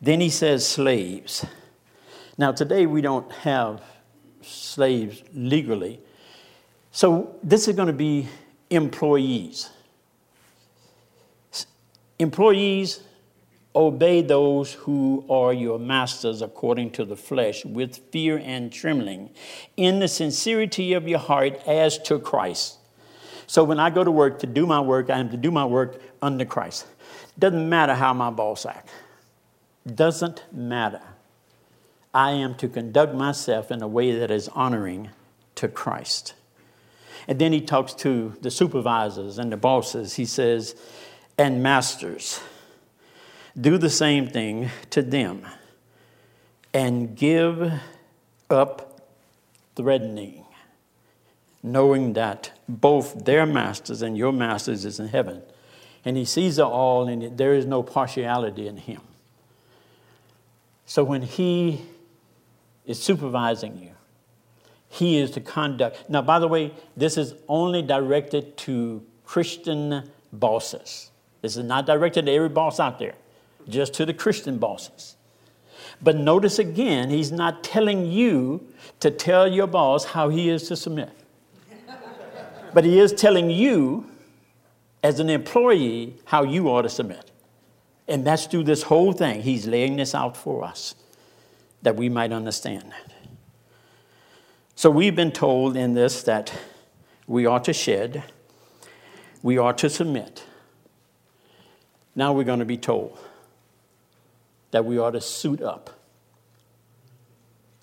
Then 0.00 0.22
he 0.22 0.30
says, 0.30 0.66
slaves. 0.66 1.44
Now, 2.38 2.52
today 2.52 2.86
we 2.86 3.02
don't 3.02 3.30
have 3.32 3.82
slaves 4.40 5.22
legally. 5.34 6.00
So 6.90 7.36
this 7.42 7.68
is 7.68 7.76
going 7.76 7.88
to 7.88 7.92
be 7.92 8.28
employees. 8.70 9.68
Employees 12.18 13.02
Obey 13.74 14.20
those 14.20 14.72
who 14.72 15.24
are 15.30 15.52
your 15.52 15.78
masters 15.78 16.42
according 16.42 16.90
to 16.90 17.04
the 17.04 17.16
flesh, 17.16 17.64
with 17.64 17.98
fear 18.10 18.36
and 18.44 18.72
trembling, 18.72 19.30
in 19.76 20.00
the 20.00 20.08
sincerity 20.08 20.92
of 20.92 21.06
your 21.06 21.20
heart 21.20 21.60
as 21.66 21.96
to 21.98 22.18
Christ. 22.18 22.78
So 23.46 23.62
when 23.62 23.78
I 23.78 23.90
go 23.90 24.02
to 24.02 24.10
work 24.10 24.40
to 24.40 24.46
do 24.46 24.66
my 24.66 24.80
work, 24.80 25.08
I 25.08 25.18
am 25.18 25.30
to 25.30 25.36
do 25.36 25.50
my 25.50 25.64
work 25.64 26.00
under 26.20 26.44
Christ. 26.44 26.86
Doesn't 27.38 27.68
matter 27.68 27.94
how 27.94 28.12
my 28.12 28.30
boss 28.30 28.66
acts. 28.66 28.92
Doesn't 29.86 30.44
matter. 30.52 31.02
I 32.12 32.32
am 32.32 32.56
to 32.56 32.68
conduct 32.68 33.14
myself 33.14 33.70
in 33.70 33.82
a 33.82 33.88
way 33.88 34.18
that 34.18 34.32
is 34.32 34.48
honoring 34.48 35.10
to 35.54 35.68
Christ. 35.68 36.34
And 37.28 37.38
then 37.38 37.52
he 37.52 37.60
talks 37.60 37.94
to 37.94 38.36
the 38.40 38.50
supervisors 38.50 39.38
and 39.38 39.52
the 39.52 39.56
bosses. 39.56 40.14
He 40.14 40.24
says, 40.24 40.74
and 41.38 41.62
masters 41.62 42.40
do 43.58 43.78
the 43.78 43.90
same 43.90 44.28
thing 44.28 44.70
to 44.90 45.02
them 45.02 45.46
and 46.72 47.16
give 47.16 47.72
up 48.48 49.00
threatening, 49.76 50.44
knowing 51.62 52.12
that 52.14 52.52
both 52.68 53.24
their 53.24 53.46
masters 53.46 54.02
and 54.02 54.16
your 54.16 54.32
masters 54.32 54.84
is 54.84 55.00
in 55.00 55.08
heaven. 55.08 55.42
And 56.04 56.16
he 56.16 56.24
sees 56.24 56.58
it 56.58 56.64
all, 56.64 57.08
and 57.08 57.36
there 57.36 57.54
is 57.54 57.66
no 57.66 57.82
partiality 57.82 58.66
in 58.66 58.78
him. 58.78 59.02
So 60.86 61.04
when 61.04 61.22
he 61.22 61.82
is 62.86 63.02
supervising 63.02 63.78
you, 63.78 63.90
he 64.88 65.18
is 65.18 65.30
to 65.32 65.40
conduct. 65.40 66.08
Now, 66.08 66.22
by 66.22 66.38
the 66.38 66.48
way, 66.48 66.72
this 66.96 67.16
is 67.16 67.34
only 67.48 67.82
directed 67.82 68.56
to 68.58 69.04
Christian 69.24 70.10
bosses. 70.32 71.10
This 71.42 71.56
is 71.56 71.64
not 71.64 71.86
directed 71.86 72.26
to 72.26 72.32
every 72.32 72.48
boss 72.48 72.80
out 72.80 72.98
there 72.98 73.14
just 73.68 73.94
to 73.94 74.06
the 74.06 74.14
Christian 74.14 74.58
bosses. 74.58 75.16
But 76.02 76.16
notice 76.16 76.58
again, 76.58 77.10
he's 77.10 77.30
not 77.30 77.62
telling 77.62 78.06
you 78.06 78.66
to 79.00 79.10
tell 79.10 79.46
your 79.46 79.66
boss 79.66 80.04
how 80.04 80.28
he 80.28 80.48
is 80.48 80.68
to 80.68 80.76
submit. 80.76 81.10
but 82.72 82.84
he 82.84 82.98
is 82.98 83.12
telling 83.12 83.50
you, 83.50 84.06
as 85.02 85.20
an 85.20 85.28
employee, 85.28 86.16
how 86.24 86.42
you 86.42 86.68
ought 86.68 86.82
to 86.82 86.88
submit. 86.88 87.30
And 88.08 88.26
that's 88.26 88.46
through 88.46 88.64
this 88.64 88.82
whole 88.82 89.12
thing. 89.12 89.42
He's 89.42 89.66
laying 89.66 89.96
this 89.96 90.14
out 90.14 90.36
for 90.36 90.64
us 90.64 90.94
that 91.82 91.96
we 91.96 92.08
might 92.08 92.32
understand 92.32 92.90
that. 92.90 93.12
So 94.74 94.90
we've 94.90 95.14
been 95.14 95.32
told 95.32 95.76
in 95.76 95.94
this 95.94 96.22
that 96.22 96.52
we 97.26 97.46
ought 97.46 97.64
to 97.64 97.72
shed, 97.72 98.24
we 99.42 99.58
ought 99.58 99.78
to 99.78 99.90
submit. 99.90 100.44
Now 102.14 102.32
we're 102.32 102.44
going 102.44 102.58
to 102.58 102.64
be 102.64 102.76
told 102.76 103.18
that 104.70 104.84
we 104.84 104.98
are 104.98 105.10
to 105.10 105.20
suit 105.20 105.60
up. 105.60 105.90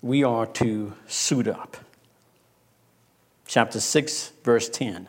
We 0.00 0.22
are 0.24 0.46
to 0.46 0.94
suit 1.06 1.48
up. 1.48 1.76
Chapter 3.46 3.80
6, 3.80 4.32
verse 4.44 4.68
10. 4.68 5.08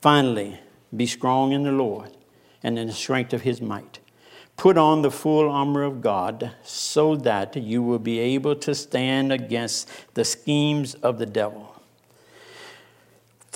Finally, 0.00 0.60
be 0.94 1.06
strong 1.06 1.52
in 1.52 1.62
the 1.62 1.72
Lord 1.72 2.10
and 2.62 2.78
in 2.78 2.88
the 2.88 2.92
strength 2.92 3.32
of 3.32 3.42
his 3.42 3.60
might. 3.60 3.98
Put 4.56 4.78
on 4.78 5.02
the 5.02 5.10
full 5.10 5.50
armor 5.50 5.82
of 5.82 6.00
God 6.00 6.52
so 6.62 7.14
that 7.16 7.56
you 7.56 7.82
will 7.82 7.98
be 7.98 8.18
able 8.18 8.56
to 8.56 8.74
stand 8.74 9.32
against 9.32 9.88
the 10.14 10.24
schemes 10.24 10.94
of 10.94 11.18
the 11.18 11.26
devil. 11.26 11.75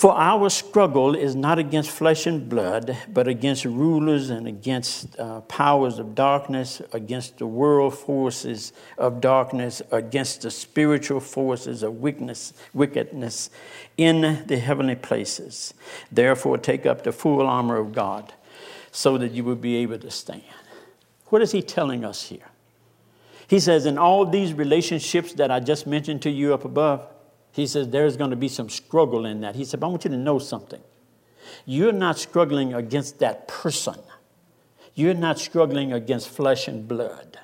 For 0.01 0.17
our 0.17 0.49
struggle 0.49 1.13
is 1.13 1.35
not 1.35 1.59
against 1.59 1.91
flesh 1.91 2.25
and 2.25 2.49
blood, 2.49 2.97
but 3.07 3.27
against 3.27 3.65
rulers 3.65 4.31
and 4.31 4.47
against 4.47 5.19
uh, 5.19 5.41
powers 5.41 5.99
of 5.99 6.15
darkness, 6.15 6.81
against 6.91 7.37
the 7.37 7.45
world 7.45 7.95
forces 7.95 8.73
of 8.97 9.21
darkness, 9.21 9.79
against 9.91 10.41
the 10.41 10.49
spiritual 10.49 11.19
forces 11.19 11.83
of 11.83 12.01
weakness, 12.01 12.53
wickedness 12.73 13.51
in 13.95 14.43
the 14.47 14.57
heavenly 14.57 14.95
places. 14.95 15.75
Therefore, 16.11 16.57
take 16.57 16.87
up 16.87 17.03
the 17.03 17.11
full 17.11 17.45
armor 17.45 17.77
of 17.77 17.93
God 17.93 18.33
so 18.91 19.19
that 19.19 19.33
you 19.33 19.43
will 19.43 19.53
be 19.53 19.75
able 19.75 19.99
to 19.99 20.09
stand. 20.09 20.41
What 21.27 21.43
is 21.43 21.51
he 21.51 21.61
telling 21.61 22.03
us 22.03 22.23
here? 22.23 22.49
He 23.47 23.59
says, 23.59 23.85
in 23.85 23.99
all 23.99 24.25
these 24.25 24.51
relationships 24.51 25.33
that 25.33 25.51
I 25.51 25.59
just 25.59 25.85
mentioned 25.85 26.23
to 26.23 26.31
you 26.31 26.55
up 26.55 26.65
above, 26.65 27.07
he 27.51 27.67
says 27.67 27.89
there's 27.89 28.17
going 28.17 28.29
to 28.29 28.35
be 28.35 28.47
some 28.47 28.69
struggle 28.69 29.25
in 29.25 29.41
that. 29.41 29.55
He 29.55 29.65
said, 29.65 29.83
I 29.83 29.87
want 29.87 30.03
you 30.05 30.11
to 30.11 30.17
know 30.17 30.39
something. 30.39 30.81
You're 31.65 31.91
not 31.91 32.17
struggling 32.17 32.73
against 32.73 33.19
that 33.19 33.47
person, 33.47 33.99
you're 34.95 35.13
not 35.13 35.39
struggling 35.39 35.93
against 35.93 36.29
flesh 36.29 36.67
and 36.67 36.87
blood. 36.87 37.39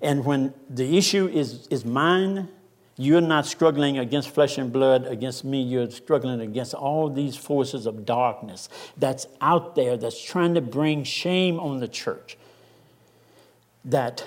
And 0.00 0.24
when 0.24 0.52
the 0.68 0.98
issue 0.98 1.28
is, 1.28 1.68
is 1.68 1.84
mine, 1.84 2.48
you're 2.96 3.20
not 3.20 3.46
struggling 3.46 3.98
against 3.98 4.30
flesh 4.30 4.58
and 4.58 4.72
blood, 4.72 5.06
against 5.06 5.44
me. 5.44 5.62
You're 5.62 5.90
struggling 5.90 6.40
against 6.40 6.74
all 6.74 7.08
these 7.08 7.36
forces 7.36 7.86
of 7.86 8.04
darkness 8.04 8.68
that's 8.96 9.26
out 9.40 9.76
there 9.76 9.96
that's 9.96 10.22
trying 10.22 10.54
to 10.54 10.60
bring 10.60 11.04
shame 11.04 11.58
on 11.58 11.78
the 11.78 11.88
church. 11.88 12.36
That 13.84 14.26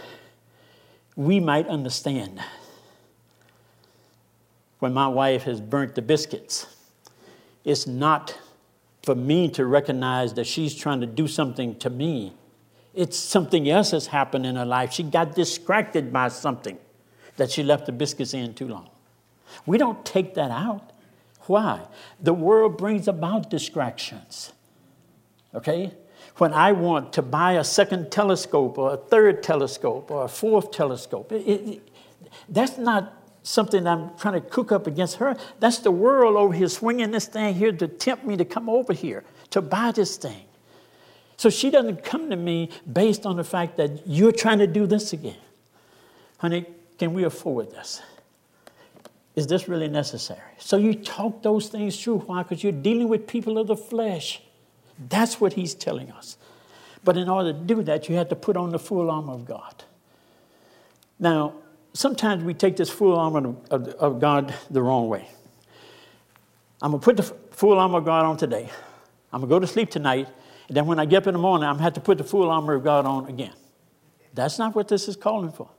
we 1.15 1.39
might 1.39 1.67
understand 1.67 2.41
when 4.79 4.93
my 4.93 5.07
wife 5.07 5.43
has 5.43 5.61
burnt 5.61 5.95
the 5.95 6.01
biscuits. 6.01 6.67
It's 7.63 7.87
not 7.87 8.37
for 9.03 9.15
me 9.15 9.49
to 9.49 9.65
recognize 9.65 10.33
that 10.33 10.47
she's 10.47 10.75
trying 10.75 11.01
to 11.01 11.07
do 11.07 11.27
something 11.27 11.75
to 11.79 11.89
me. 11.89 12.33
It's 12.93 13.17
something 13.17 13.69
else 13.69 13.91
has 13.91 14.07
happened 14.07 14.45
in 14.45 14.55
her 14.55 14.65
life. 14.65 14.93
She 14.93 15.03
got 15.03 15.35
distracted 15.35 16.11
by 16.11 16.29
something 16.29 16.77
that 17.37 17.51
she 17.51 17.63
left 17.63 17.85
the 17.85 17.91
biscuits 17.91 18.33
in 18.33 18.53
too 18.53 18.67
long. 18.67 18.89
We 19.65 19.77
don't 19.77 20.03
take 20.05 20.33
that 20.35 20.51
out. 20.51 20.91
Why? 21.41 21.85
The 22.21 22.33
world 22.33 22.77
brings 22.77 23.07
about 23.07 23.49
distractions. 23.49 24.53
Okay? 25.53 25.93
When 26.37 26.53
I 26.53 26.71
want 26.71 27.13
to 27.13 27.21
buy 27.21 27.53
a 27.53 27.63
second 27.63 28.11
telescope 28.11 28.77
or 28.77 28.93
a 28.93 28.97
third 28.97 29.43
telescope 29.43 30.11
or 30.11 30.25
a 30.25 30.27
fourth 30.27 30.71
telescope, 30.71 31.31
it, 31.31 31.45
it, 31.45 31.89
that's 32.49 32.77
not 32.77 33.13
something 33.45 33.85
I'm 33.85 34.09
trying 34.17 34.33
to 34.33 34.41
cook 34.41 34.71
up 34.71 34.87
against 34.87 35.17
her. 35.17 35.37
That's 35.59 35.77
the 35.77 35.91
world 35.91 36.35
over 36.35 36.53
here 36.53 36.67
swinging 36.67 37.11
this 37.11 37.27
thing 37.27 37.53
here 37.53 37.71
to 37.71 37.87
tempt 37.87 38.25
me 38.25 38.35
to 38.37 38.45
come 38.45 38.69
over 38.69 38.91
here 38.91 39.23
to 39.51 39.61
buy 39.61 39.91
this 39.91 40.17
thing. 40.17 40.45
So 41.37 41.49
she 41.49 41.69
doesn't 41.69 42.03
come 42.03 42.29
to 42.31 42.35
me 42.35 42.71
based 42.91 43.25
on 43.25 43.35
the 43.35 43.43
fact 43.43 43.77
that 43.77 44.07
you're 44.07 44.31
trying 44.31 44.59
to 44.59 44.67
do 44.67 44.87
this 44.87 45.13
again. 45.13 45.37
Honey, 46.39 46.65
can 46.97 47.13
we 47.13 47.23
afford 47.23 47.71
this? 47.71 48.01
Is 49.35 49.45
this 49.45 49.67
really 49.67 49.89
necessary? 49.89 50.39
So 50.57 50.77
you 50.77 50.95
talk 50.95 51.43
those 51.43 51.67
things 51.67 52.01
through. 52.01 52.19
Why? 52.19 52.41
Because 52.41 52.63
you're 52.63 52.71
dealing 52.71 53.09
with 53.09 53.27
people 53.27 53.57
of 53.57 53.67
the 53.67 53.75
flesh. 53.75 54.41
That's 55.09 55.39
what 55.39 55.53
he's 55.53 55.75
telling 55.75 56.09
us. 56.11 56.37
But 57.03 57.17
in 57.17 57.29
order 57.29 57.53
to 57.53 57.59
do 57.59 57.83
that, 57.83 58.09
you 58.09 58.15
have 58.15 58.29
to 58.29 58.35
put 58.35 58.57
on 58.57 58.71
the 58.71 58.79
full 58.79 59.11
armor 59.11 59.33
of 59.33 59.45
God. 59.45 59.83
Now, 61.19 61.53
sometimes 61.95 62.43
we 62.43 62.53
take 62.53 62.75
this 62.75 62.89
full 62.89 63.15
armor 63.17 63.55
of, 63.71 63.87
of 63.87 64.19
God 64.19 64.53
the 64.69 64.81
wrong 64.81 65.09
way. 65.09 65.27
I'm 66.81 66.91
going 66.91 67.01
to 67.01 67.05
put 67.05 67.17
the 67.17 67.23
full 67.55 67.79
armor 67.79 67.99
of 67.99 68.05
God 68.05 68.25
on 68.25 68.37
today. 68.37 68.69
I'm 69.31 69.41
going 69.41 69.49
to 69.49 69.55
go 69.55 69.59
to 69.59 69.67
sleep 69.67 69.89
tonight. 69.89 70.27
And 70.67 70.77
then 70.77 70.85
when 70.85 70.99
I 70.99 71.05
get 71.05 71.23
up 71.23 71.27
in 71.27 71.33
the 71.33 71.39
morning, 71.39 71.67
I'm 71.67 71.75
going 71.75 71.79
to 71.79 71.83
have 71.85 71.93
to 71.93 72.01
put 72.01 72.17
the 72.17 72.23
full 72.23 72.49
armor 72.49 72.75
of 72.75 72.83
God 72.83 73.05
on 73.05 73.27
again. 73.27 73.53
That's 74.33 74.59
not 74.59 74.75
what 74.75 74.87
this 74.87 75.07
is 75.07 75.15
calling 75.15 75.51
for. 75.51 75.69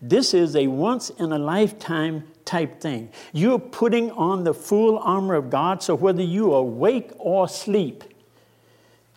This 0.00 0.34
is 0.34 0.56
a 0.56 0.66
once 0.66 1.10
in 1.10 1.32
a 1.32 1.38
lifetime 1.38 2.24
type 2.44 2.80
thing. 2.80 3.10
You're 3.32 3.58
putting 3.58 4.10
on 4.12 4.44
the 4.44 4.54
full 4.54 4.98
armor 4.98 5.34
of 5.34 5.50
God, 5.50 5.82
so 5.82 5.94
whether 5.94 6.22
you 6.22 6.52
are 6.52 6.60
awake 6.60 7.12
or 7.18 7.44
asleep, 7.44 8.04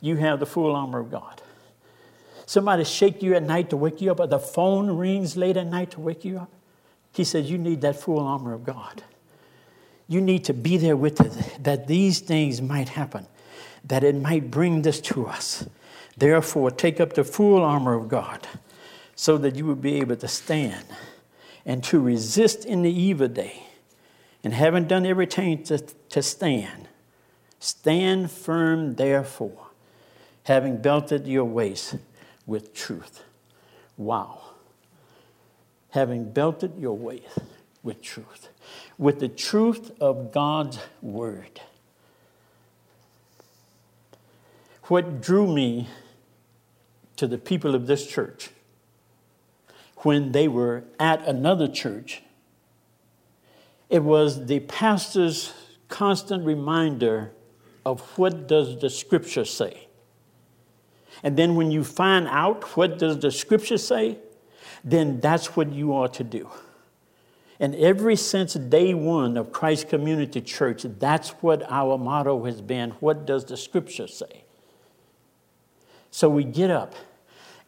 you 0.02 0.18
have 0.18 0.40
the 0.40 0.46
full 0.46 0.76
armor 0.76 1.00
of 1.00 1.10
God. 1.10 1.43
Somebody 2.46 2.84
shake 2.84 3.22
you 3.24 3.36
at 3.36 3.44
night 3.44 3.70
to 3.70 3.78
wake 3.78 4.02
you 4.02 4.12
up, 4.12 4.20
or 4.20 4.28
the 4.28 4.40
phone 4.40 4.98
rings 4.98 5.38
late 5.38 5.58
at 5.58 5.68
night 5.68 5.92
to 5.92 6.00
wake 6.00 6.26
you 6.26 6.40
up. 6.40 6.52
He 7.14 7.24
says, 7.24 7.50
You 7.50 7.58
need 7.58 7.82
that 7.82 7.96
full 7.96 8.20
armor 8.20 8.54
of 8.54 8.64
God. 8.64 9.04
You 10.08 10.20
need 10.20 10.44
to 10.46 10.54
be 10.54 10.78
there 10.78 10.98
with 10.98 11.22
it, 11.22 11.64
that 11.64 11.88
these 11.88 12.20
things 12.20 12.62
might 12.62 12.90
happen, 12.90 13.26
that 13.86 14.04
it 14.04 14.16
might 14.16 14.52
bring 14.52 14.82
this 14.82 15.00
to 15.02 15.28
us. 15.28 15.68
Therefore, 16.18 16.70
take 16.70 17.00
up 17.00 17.14
the 17.14 17.24
full 17.24 17.64
armor 17.64 17.94
of 17.94 18.10
God 18.10 18.48
so 19.16 19.38
that 19.38 19.56
you 19.56 19.66
will 19.66 19.76
be 19.76 19.96
able 19.96 20.16
to 20.18 20.28
stand 20.28 20.86
and 21.66 21.84
to 21.86 22.00
resist 22.00 22.66
in 22.66 22.82
the 22.82 22.92
evil 22.92 23.28
day. 23.28 23.64
And 24.44 24.54
having 24.54 24.86
done 24.86 25.06
everything 25.06 25.64
to, 25.64 25.78
to 25.80 26.22
stand, 26.22 26.90
stand 27.60 28.30
firm, 28.30 28.96
therefore, 28.96 29.68
having 30.44 30.82
belted 30.82 31.26
your 31.26 31.46
waist 31.46 31.96
with 32.46 32.74
truth. 32.74 33.24
Wow. 33.98 34.42
Having 35.92 36.32
belted 36.32 36.74
your 36.78 36.98
waist 36.98 37.40
with 37.84 38.02
truth, 38.02 38.50
with 38.98 39.20
the 39.20 39.28
truth 39.28 39.92
of 40.00 40.32
God's 40.32 40.80
word. 41.02 41.62
What 44.84 45.22
drew 45.22 45.48
me 45.48 45.88
to 47.18 47.28
the 47.28 47.38
people 47.38 47.76
of 47.76 47.88
this 47.88 48.08
church 48.08 48.50
when 49.98 50.32
they 50.32 50.48
were 50.48 50.84
at 51.00 51.26
another 51.28 51.68
church, 51.68 52.22
it 53.90 54.04
was 54.04 54.48
the 54.48 54.60
pastor's 54.62 55.54
constant 55.88 56.46
reminder 56.46 57.32
of 57.86 58.02
what 58.18 58.48
does 58.48 58.80
the 58.80 58.90
scripture 58.90 59.46
say. 59.46 59.88
And 61.24 61.38
then 61.38 61.56
when 61.56 61.72
you 61.72 61.84
find 61.84 62.28
out 62.28 62.76
what 62.76 63.00
does 63.00 63.20
the 63.20 63.32
scripture 63.32 63.78
say, 63.78 64.18
then 64.84 65.22
that's 65.22 65.56
what 65.56 65.72
you 65.72 65.94
are 65.94 66.10
to 66.10 66.24
do. 66.24 66.50
And 67.60 67.76
ever 67.76 68.16
since 68.18 68.56
day 68.56 68.94
one 68.94 69.38
of 69.38 69.54
Christ 69.54 69.88
Community 69.88 70.42
Church, 70.42 70.84
that's 70.84 71.30
what 71.42 71.64
our 71.72 71.98
motto 71.98 72.44
has 72.44 72.62
been. 72.62 72.92
What 73.00 73.26
does 73.26 73.46
the 73.46 73.56
scripture 73.56 74.08
say? 74.08 74.44
So 76.12 76.30
we 76.30 76.44
get 76.44 76.70
up 76.70 76.94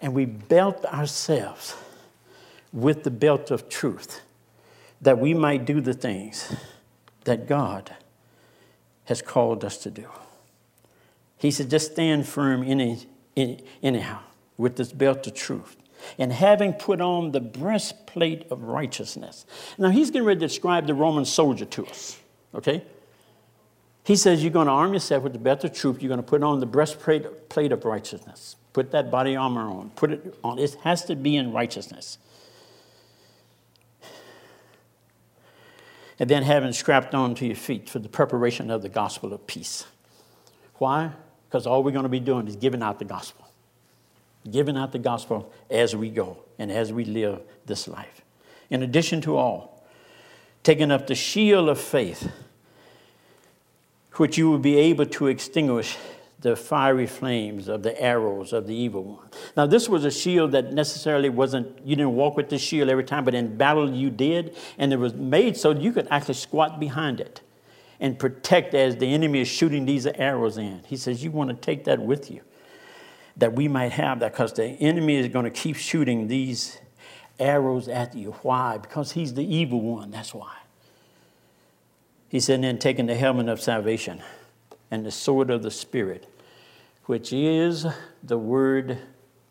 and 0.02 0.14
we 0.14 0.26
belt 0.26 0.84
ourselves 0.86 1.76
with 2.74 3.04
the 3.04 3.12
belt 3.12 3.52
of 3.52 3.70
truth 3.70 4.22
that 5.02 5.18
we 5.18 5.34
might 5.34 5.66
do 5.66 5.80
the 5.80 5.94
things 5.94 6.54
that 7.24 7.48
God 7.48 7.96
has 9.06 9.22
called 9.22 9.64
us 9.64 9.78
to 9.78 9.92
do. 9.92 10.08
He 11.38 11.52
said, 11.52 11.70
just 11.70 11.94
stand 11.94 12.28
firm 12.28 12.64
any, 12.64 13.08
anyhow 13.36 14.20
with 14.58 14.76
this 14.76 14.92
belt 14.92 15.28
of 15.28 15.34
truth. 15.34 15.76
And 16.20 16.32
having 16.32 16.74
put 16.74 17.02
on 17.02 17.32
the 17.32 17.40
breastplate 17.40 18.52
of 18.52 18.64
righteousness. 18.64 19.46
Now, 19.78 19.90
he's 19.90 20.12
getting 20.12 20.28
ready 20.28 20.40
to 20.40 20.48
describe 20.48 20.88
the 20.88 20.94
Roman 20.94 21.26
soldier 21.26 21.66
to 21.66 21.86
us, 21.88 22.20
okay? 22.54 22.84
He 24.04 24.16
says, 24.16 24.44
You're 24.44 24.54
going 24.54 24.68
to 24.68 24.74
arm 24.74 24.94
yourself 24.94 25.24
with 25.24 25.34
the 25.34 25.40
belt 25.40 25.64
of 25.64 25.74
truth. 25.74 26.02
You're 26.02 26.10
going 26.10 26.20
to 26.20 26.24
put 26.24 26.44
on 26.44 26.60
the 26.60 26.66
breastplate 26.66 27.50
plate 27.50 27.72
of 27.72 27.86
righteousness. 27.86 28.56
Put 28.72 28.92
that 28.92 29.10
body 29.10 29.36
armor 29.36 29.62
on. 29.62 29.90
Put 29.96 30.12
it 30.12 30.38
on. 30.44 30.60
It 30.60 30.76
has 30.84 31.06
to 31.06 31.16
be 31.16 31.36
in 31.36 31.52
righteousness. 31.52 32.18
And 36.20 36.30
then 36.30 36.44
having 36.44 36.72
strapped 36.72 37.16
on 37.16 37.36
to 37.36 37.46
your 37.46 37.56
feet 37.56 37.90
for 37.90 38.00
the 38.00 38.08
preparation 38.08 38.70
of 38.70 38.82
the 38.82 38.90
gospel 38.90 39.34
of 39.34 39.48
peace. 39.48 39.86
Why? 40.76 41.12
Because 41.48 41.68
all 41.68 41.84
we're 41.84 41.92
going 41.92 42.04
to 42.04 42.10
be 42.10 42.20
doing 42.20 42.48
is 42.48 42.56
giving 42.56 42.82
out 42.82 43.00
the 43.00 43.06
gospel. 43.06 43.48
Giving 44.50 44.78
out 44.78 44.92
the 44.92 45.00
gospel 45.00 45.52
as 45.70 45.96
we 45.96 46.10
go 46.10 46.38
and 46.60 46.72
as 46.72 46.94
we 46.94 47.06
live 47.06 47.42
this 47.66 47.88
life. 47.88 48.22
In 48.70 48.84
addition 48.84 49.22
to 49.22 49.38
all, 49.38 49.84
taking 50.64 50.92
up 50.92 51.08
the 51.08 51.16
shield 51.16 51.70
of 51.70 51.80
faith, 51.80 52.32
which 54.14 54.38
you 54.38 54.50
will 54.50 54.60
be 54.60 54.78
able 54.78 55.06
to 55.06 55.28
extinguish 55.28 55.98
the 56.40 56.56
fiery 56.56 57.08
flames 57.08 57.68
of 57.68 57.82
the 57.82 58.00
arrows 58.00 58.54
of 58.54 58.68
the 58.68 58.76
evil 58.76 59.04
one. 59.04 59.28
Now, 59.58 59.66
this 59.66 59.90
was 59.90 60.06
a 60.06 60.12
shield 60.12 60.52
that 60.52 60.74
necessarily 60.74 61.30
wasn't, 61.30 61.80
you 61.84 61.96
didn't 61.96 62.16
walk 62.16 62.38
with 62.38 62.50
the 62.50 62.60
shield 62.60 62.90
every 62.90 63.04
time, 63.04 63.26
but 63.26 63.34
in 63.34 63.58
battle 63.58 63.90
you 63.90 64.12
did, 64.12 64.56
and 64.78 64.94
it 64.94 64.98
was 64.98 65.14
made 65.16 65.58
so 65.58 65.72
you 65.72 65.92
could 65.92 66.08
actually 66.12 66.36
squat 66.36 66.80
behind 66.80 67.20
it 67.20 67.42
and 68.00 68.18
protect 68.20 68.74
as 68.74 68.98
the 68.98 69.14
enemy 69.14 69.42
is 69.42 69.48
shooting 69.48 69.86
these 69.86 70.06
arrows 70.06 70.58
in. 70.58 70.82
He 70.86 70.98
says, 70.98 71.24
You 71.24 71.32
want 71.32 71.50
to 71.50 71.56
take 71.56 71.86
that 71.86 72.00
with 72.00 72.30
you, 72.30 72.42
that 73.38 73.54
we 73.54 73.68
might 73.68 73.94
have 73.94 74.20
that, 74.20 74.34
because 74.34 74.54
the 74.54 74.66
enemy 74.66 75.16
is 75.16 75.28
going 75.28 75.46
to 75.46 75.52
keep 75.52 75.76
shooting 75.76 76.28
these 76.28 76.80
arrows 77.40 77.88
at 77.88 78.16
you. 78.16 78.32
Why? 78.42 78.78
Because 78.78 79.14
he's 79.14 79.34
the 79.34 79.46
evil 79.46 79.82
one, 79.82 80.12
that's 80.12 80.34
why. 80.34 80.56
He 82.30 82.40
said, 82.40 82.64
then 82.64 82.80
taking 82.80 83.06
the 83.06 83.16
helmet 83.16 83.48
of 83.48 83.62
salvation 83.62 84.22
and 84.92 85.06
the 85.06 85.12
sword 85.12 85.50
of 85.50 85.64
the 85.64 85.72
Spirit, 85.72 86.28
which 87.06 87.32
is 87.32 87.86
the 88.24 88.38
Word 88.38 88.98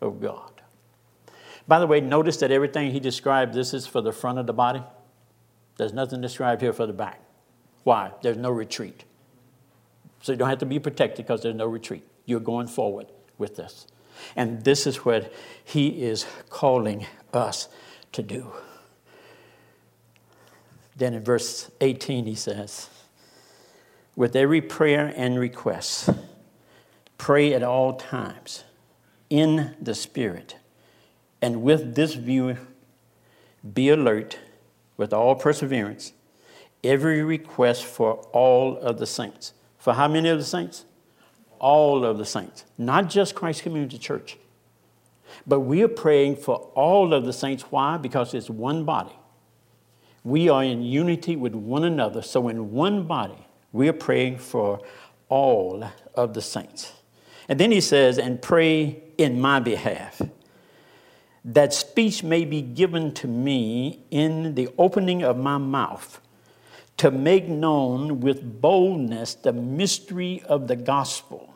of 0.01 0.21
God. 0.21 0.51
By 1.67 1.79
the 1.79 1.87
way, 1.87 1.99
notice 1.99 2.37
that 2.37 2.51
everything 2.51 2.91
he 2.91 2.99
described, 2.99 3.53
this 3.53 3.73
is 3.73 3.87
for 3.87 4.01
the 4.01 4.11
front 4.11 4.37
of 4.37 4.45
the 4.45 4.53
body. 4.53 4.83
There's 5.77 5.93
nothing 5.93 6.21
described 6.21 6.61
here 6.61 6.73
for 6.73 6.85
the 6.85 6.93
back. 6.93 7.24
Why? 7.85 8.11
There's 8.21 8.35
no 8.35 8.49
retreat. 8.49 9.05
So 10.21 10.33
you 10.33 10.37
don't 10.37 10.49
have 10.49 10.57
to 10.57 10.65
be 10.65 10.79
protected 10.79 11.25
because 11.25 11.43
there's 11.43 11.55
no 11.55 11.67
retreat. 11.67 12.03
You're 12.25 12.39
going 12.39 12.67
forward 12.67 13.05
with 13.37 13.55
this. 13.55 13.87
And 14.35 14.63
this 14.63 14.87
is 14.87 15.05
what 15.05 15.31
he 15.63 16.03
is 16.03 16.25
calling 16.49 17.05
us 17.31 17.69
to 18.11 18.23
do. 18.23 18.51
Then 20.97 21.13
in 21.13 21.23
verse 21.23 21.69
18, 21.79 22.25
he 22.25 22.35
says, 22.35 22.89
With 24.15 24.35
every 24.35 24.61
prayer 24.61 25.13
and 25.15 25.39
request, 25.39 26.09
Pray 27.17 27.53
at 27.53 27.63
all 27.63 27.93
times 27.93 28.63
in 29.29 29.75
the 29.81 29.95
Spirit. 29.95 30.57
And 31.41 31.61
with 31.61 31.95
this 31.95 32.15
view, 32.15 32.57
be 33.73 33.89
alert 33.89 34.39
with 34.97 35.13
all 35.13 35.35
perseverance, 35.35 36.13
every 36.85 37.23
request 37.23 37.85
for 37.85 38.13
all 38.31 38.77
of 38.77 38.99
the 38.99 39.05
saints. 39.05 39.53
For 39.77 39.93
how 39.93 40.07
many 40.07 40.29
of 40.29 40.37
the 40.37 40.45
saints? 40.45 40.85
All 41.59 42.03
of 42.05 42.17
the 42.17 42.25
saints, 42.25 42.65
not 42.77 43.09
just 43.09 43.35
Christ 43.35 43.63
Community 43.63 43.97
Church. 43.97 44.37
But 45.47 45.61
we 45.61 45.83
are 45.83 45.87
praying 45.87 46.37
for 46.37 46.55
all 46.75 47.13
of 47.13 47.25
the 47.25 47.33
saints. 47.33 47.63
Why? 47.69 47.97
Because 47.97 48.33
it's 48.33 48.49
one 48.49 48.83
body. 48.83 49.15
We 50.23 50.49
are 50.49 50.63
in 50.63 50.81
unity 50.81 51.35
with 51.35 51.53
one 51.53 51.83
another. 51.83 52.21
So, 52.21 52.47
in 52.47 52.71
one 52.71 53.05
body, 53.05 53.47
we 53.71 53.87
are 53.87 53.93
praying 53.93 54.39
for 54.39 54.81
all 55.29 55.89
of 56.15 56.33
the 56.33 56.41
saints. 56.41 56.93
And 57.47 57.59
then 57.59 57.71
he 57.71 57.81
says, 57.81 58.17
and 58.17 58.41
pray 58.41 59.03
in 59.17 59.39
my 59.39 59.59
behalf, 59.59 60.21
that 61.43 61.73
speech 61.73 62.23
may 62.23 62.43
be 62.43 62.61
given 62.61 63.13
to 63.13 63.27
me 63.27 64.03
in 64.09 64.55
the 64.55 64.69
opening 64.77 65.23
of 65.23 65.37
my 65.37 65.59
mouth, 65.59 66.19
to 66.97 67.11
make 67.11 67.47
known 67.47 68.21
with 68.21 68.61
boldness 68.61 69.35
the 69.35 69.53
mystery 69.53 70.41
of 70.47 70.67
the 70.67 70.75
gospel, 70.75 71.53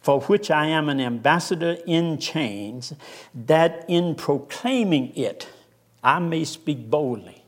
for 0.00 0.20
which 0.22 0.50
I 0.50 0.66
am 0.66 0.88
an 0.88 1.00
ambassador 1.00 1.78
in 1.86 2.18
chains, 2.18 2.92
that 3.46 3.84
in 3.88 4.14
proclaiming 4.14 5.14
it 5.16 5.48
I 6.02 6.18
may 6.18 6.44
speak 6.44 6.90
boldly, 6.90 7.44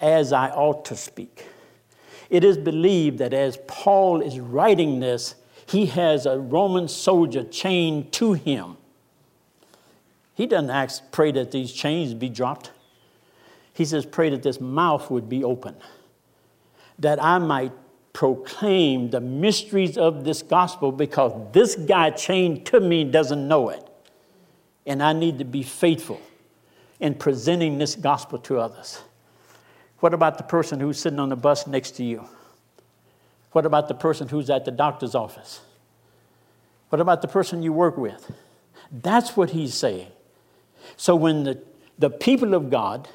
as 0.00 0.32
I 0.32 0.50
ought 0.50 0.84
to 0.86 0.96
speak. 0.96 1.46
It 2.30 2.44
is 2.44 2.56
believed 2.56 3.18
that 3.18 3.34
as 3.34 3.58
Paul 3.66 4.20
is 4.20 4.40
writing 4.40 5.00
this, 5.00 5.34
he 5.66 5.86
has 5.86 6.26
a 6.26 6.38
Roman 6.38 6.88
soldier 6.88 7.44
chained 7.44 8.12
to 8.12 8.32
him. 8.32 8.76
He 10.34 10.46
doesn't 10.46 10.70
ask, 10.70 11.02
pray 11.12 11.30
that 11.32 11.50
these 11.50 11.72
chains 11.72 12.14
be 12.14 12.28
dropped. 12.28 12.70
He 13.74 13.84
says, 13.84 14.06
pray 14.06 14.30
that 14.30 14.42
this 14.42 14.60
mouth 14.60 15.10
would 15.10 15.28
be 15.28 15.44
open, 15.44 15.76
that 16.98 17.22
I 17.22 17.38
might 17.38 17.72
proclaim 18.12 19.10
the 19.10 19.20
mysteries 19.20 19.96
of 19.96 20.24
this 20.24 20.42
gospel 20.42 20.92
because 20.92 21.32
this 21.52 21.74
guy 21.74 22.10
chained 22.10 22.66
to 22.66 22.80
me 22.80 23.04
doesn't 23.04 23.48
know 23.48 23.70
it. 23.70 23.88
And 24.84 25.02
I 25.02 25.12
need 25.12 25.38
to 25.38 25.44
be 25.44 25.62
faithful 25.62 26.20
in 27.00 27.14
presenting 27.14 27.78
this 27.78 27.94
gospel 27.94 28.38
to 28.40 28.58
others. 28.58 29.00
What 30.00 30.14
about 30.14 30.36
the 30.36 30.44
person 30.44 30.80
who's 30.80 30.98
sitting 30.98 31.20
on 31.20 31.28
the 31.28 31.36
bus 31.36 31.66
next 31.66 31.92
to 31.92 32.04
you? 32.04 32.28
What 33.52 33.66
about 33.66 33.88
the 33.88 33.94
person 33.94 34.28
who's 34.28 34.50
at 34.50 34.64
the 34.64 34.70
doctor's 34.70 35.14
office? 35.14 35.60
What 36.88 37.00
about 37.00 37.22
the 37.22 37.28
person 37.28 37.62
you 37.62 37.72
work 37.72 37.96
with? 37.96 38.30
That's 38.90 39.36
what 39.36 39.50
he's 39.50 39.74
saying. 39.74 40.08
So 40.96 41.16
when 41.16 41.44
the, 41.44 41.62
the 41.98 42.10
people 42.10 42.54
of 42.54 42.70
God 42.70 43.08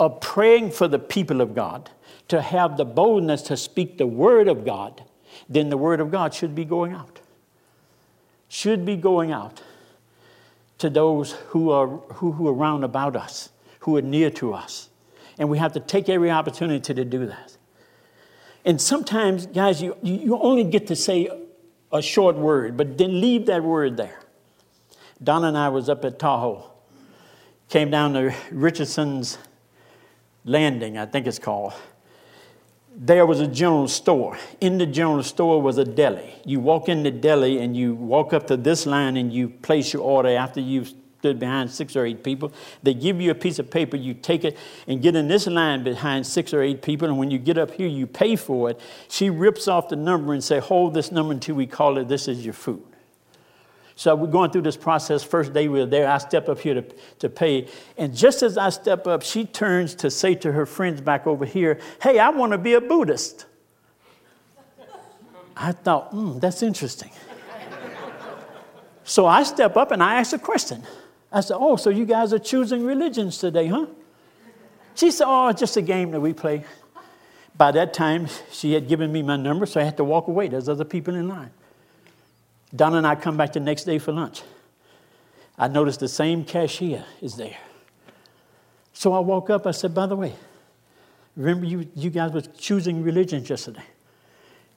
are 0.00 0.10
praying 0.10 0.72
for 0.72 0.88
the 0.88 0.98
people 0.98 1.40
of 1.40 1.54
God 1.54 1.90
to 2.28 2.40
have 2.40 2.76
the 2.76 2.84
boldness 2.84 3.42
to 3.42 3.56
speak 3.56 3.98
the 3.98 4.06
word 4.06 4.48
of 4.48 4.64
God, 4.64 5.02
then 5.48 5.68
the 5.68 5.76
word 5.76 6.00
of 6.00 6.10
God 6.10 6.34
should 6.34 6.54
be 6.54 6.64
going 6.64 6.92
out. 6.92 7.20
Should 8.48 8.84
be 8.84 8.96
going 8.96 9.32
out 9.32 9.62
to 10.78 10.90
those 10.90 11.32
who 11.48 11.70
are, 11.70 11.86
who, 11.86 12.32
who 12.32 12.48
are 12.48 12.52
round 12.52 12.84
about 12.84 13.16
us, 13.16 13.50
who 13.80 13.96
are 13.96 14.02
near 14.02 14.30
to 14.30 14.52
us 14.52 14.88
And 15.38 15.48
we 15.48 15.58
have 15.58 15.72
to 15.72 15.80
take 15.80 16.08
every 16.08 16.30
opportunity 16.30 16.94
to 16.94 17.04
do 17.04 17.26
that. 17.26 17.56
And 18.64 18.80
sometimes, 18.80 19.46
guys, 19.46 19.82
you, 19.82 19.96
you 20.02 20.38
only 20.38 20.64
get 20.64 20.86
to 20.88 20.96
say 20.96 21.28
a 21.92 22.02
short 22.02 22.36
word, 22.36 22.76
but 22.76 22.96
then 22.96 23.20
leave 23.20 23.46
that 23.46 23.62
word 23.62 23.96
there. 23.96 24.20
Donna 25.22 25.48
and 25.48 25.58
I 25.58 25.68
was 25.68 25.88
up 25.88 26.04
at 26.04 26.18
Tahoe, 26.18 26.70
came 27.68 27.90
down 27.90 28.14
to 28.14 28.34
Richardson's 28.50 29.38
Landing, 30.44 30.98
I 30.98 31.06
think 31.06 31.26
it's 31.26 31.38
called. 31.38 31.74
There 32.94 33.24
was 33.26 33.40
a 33.40 33.46
general 33.46 33.88
store. 33.88 34.38
In 34.60 34.78
the 34.78 34.86
general 34.86 35.22
store 35.22 35.62
was 35.62 35.78
a 35.78 35.84
deli. 35.84 36.34
You 36.44 36.60
walk 36.60 36.88
in 36.88 37.02
the 37.02 37.10
deli 37.10 37.58
and 37.58 37.76
you 37.76 37.94
walk 37.94 38.32
up 38.32 38.46
to 38.48 38.56
this 38.56 38.86
line 38.86 39.16
and 39.16 39.32
you 39.32 39.48
place 39.48 39.92
your 39.92 40.02
order 40.02 40.28
after 40.28 40.60
you've 40.60 40.92
stood 41.22 41.38
behind 41.38 41.70
six 41.70 41.94
or 41.94 42.04
eight 42.04 42.24
people. 42.24 42.52
They 42.82 42.94
give 42.94 43.20
you 43.20 43.30
a 43.30 43.34
piece 43.34 43.60
of 43.60 43.70
paper, 43.70 43.96
you 43.96 44.12
take 44.12 44.44
it 44.44 44.58
and 44.88 45.00
get 45.00 45.14
in 45.14 45.28
this 45.28 45.46
line 45.46 45.84
behind 45.84 46.26
six 46.26 46.52
or 46.52 46.62
eight 46.62 46.82
people, 46.82 47.08
and 47.08 47.16
when 47.16 47.30
you 47.30 47.38
get 47.38 47.58
up 47.58 47.70
here, 47.70 47.86
you 47.86 48.08
pay 48.08 48.34
for 48.34 48.70
it. 48.70 48.80
She 49.08 49.30
rips 49.30 49.68
off 49.68 49.88
the 49.88 49.94
number 49.94 50.32
and 50.32 50.42
say, 50.42 50.58
hold 50.58 50.94
this 50.94 51.12
number 51.12 51.32
until 51.32 51.54
we 51.54 51.66
call 51.66 51.96
it, 51.98 52.08
this 52.08 52.26
is 52.26 52.44
your 52.44 52.54
food. 52.54 52.82
So 53.94 54.14
we're 54.14 54.26
going 54.26 54.50
through 54.50 54.62
this 54.62 54.76
process. 54.76 55.22
First 55.22 55.52
day 55.52 55.68
we 55.68 55.80
were 55.80 55.86
there, 55.86 56.08
I 56.08 56.18
step 56.18 56.48
up 56.48 56.58
here 56.58 56.74
to, 56.74 56.84
to 57.20 57.28
pay. 57.28 57.68
And 57.98 58.16
just 58.16 58.42
as 58.42 58.56
I 58.56 58.70
step 58.70 59.06
up, 59.06 59.22
she 59.22 59.44
turns 59.44 59.94
to 59.96 60.10
say 60.10 60.34
to 60.36 60.52
her 60.52 60.66
friends 60.66 61.00
back 61.00 61.26
over 61.26 61.44
here, 61.44 61.78
Hey, 62.00 62.18
I 62.18 62.30
want 62.30 62.52
to 62.52 62.58
be 62.58 62.74
a 62.74 62.80
Buddhist. 62.80 63.46
I 65.56 65.72
thought, 65.72 66.10
hmm, 66.10 66.38
that's 66.38 66.62
interesting. 66.62 67.10
so 69.04 69.26
I 69.26 69.42
step 69.42 69.76
up 69.76 69.90
and 69.90 70.02
I 70.02 70.16
ask 70.16 70.32
a 70.32 70.38
question. 70.38 70.82
I 71.30 71.40
said, 71.40 71.56
Oh, 71.60 71.76
so 71.76 71.90
you 71.90 72.06
guys 72.06 72.32
are 72.32 72.38
choosing 72.38 72.84
religions 72.84 73.38
today, 73.38 73.66
huh? 73.66 73.86
She 74.94 75.10
said, 75.10 75.26
Oh, 75.28 75.48
it's 75.48 75.60
just 75.60 75.76
a 75.76 75.82
game 75.82 76.10
that 76.12 76.20
we 76.20 76.32
play. 76.32 76.64
By 77.56 77.70
that 77.72 77.92
time, 77.92 78.28
she 78.50 78.72
had 78.72 78.88
given 78.88 79.12
me 79.12 79.22
my 79.22 79.36
number, 79.36 79.66
so 79.66 79.80
I 79.80 79.84
had 79.84 79.98
to 79.98 80.04
walk 80.04 80.28
away. 80.28 80.48
There's 80.48 80.70
other 80.70 80.84
people 80.84 81.14
in 81.14 81.28
line. 81.28 81.50
Donna 82.74 82.98
and 82.98 83.06
I 83.06 83.14
come 83.14 83.36
back 83.36 83.52
the 83.52 83.60
next 83.60 83.84
day 83.84 83.98
for 83.98 84.12
lunch. 84.12 84.42
I 85.58 85.68
noticed 85.68 86.00
the 86.00 86.08
same 86.08 86.44
cashier 86.44 87.04
is 87.20 87.36
there. 87.36 87.56
So 88.92 89.12
I 89.12 89.20
woke 89.20 89.50
up, 89.50 89.66
I 89.66 89.72
said, 89.72 89.94
By 89.94 90.06
the 90.06 90.16
way, 90.16 90.34
remember 91.36 91.66
you, 91.66 91.88
you 91.94 92.10
guys 92.10 92.32
were 92.32 92.40
choosing 92.40 93.02
religions 93.02 93.48
yesterday. 93.48 93.84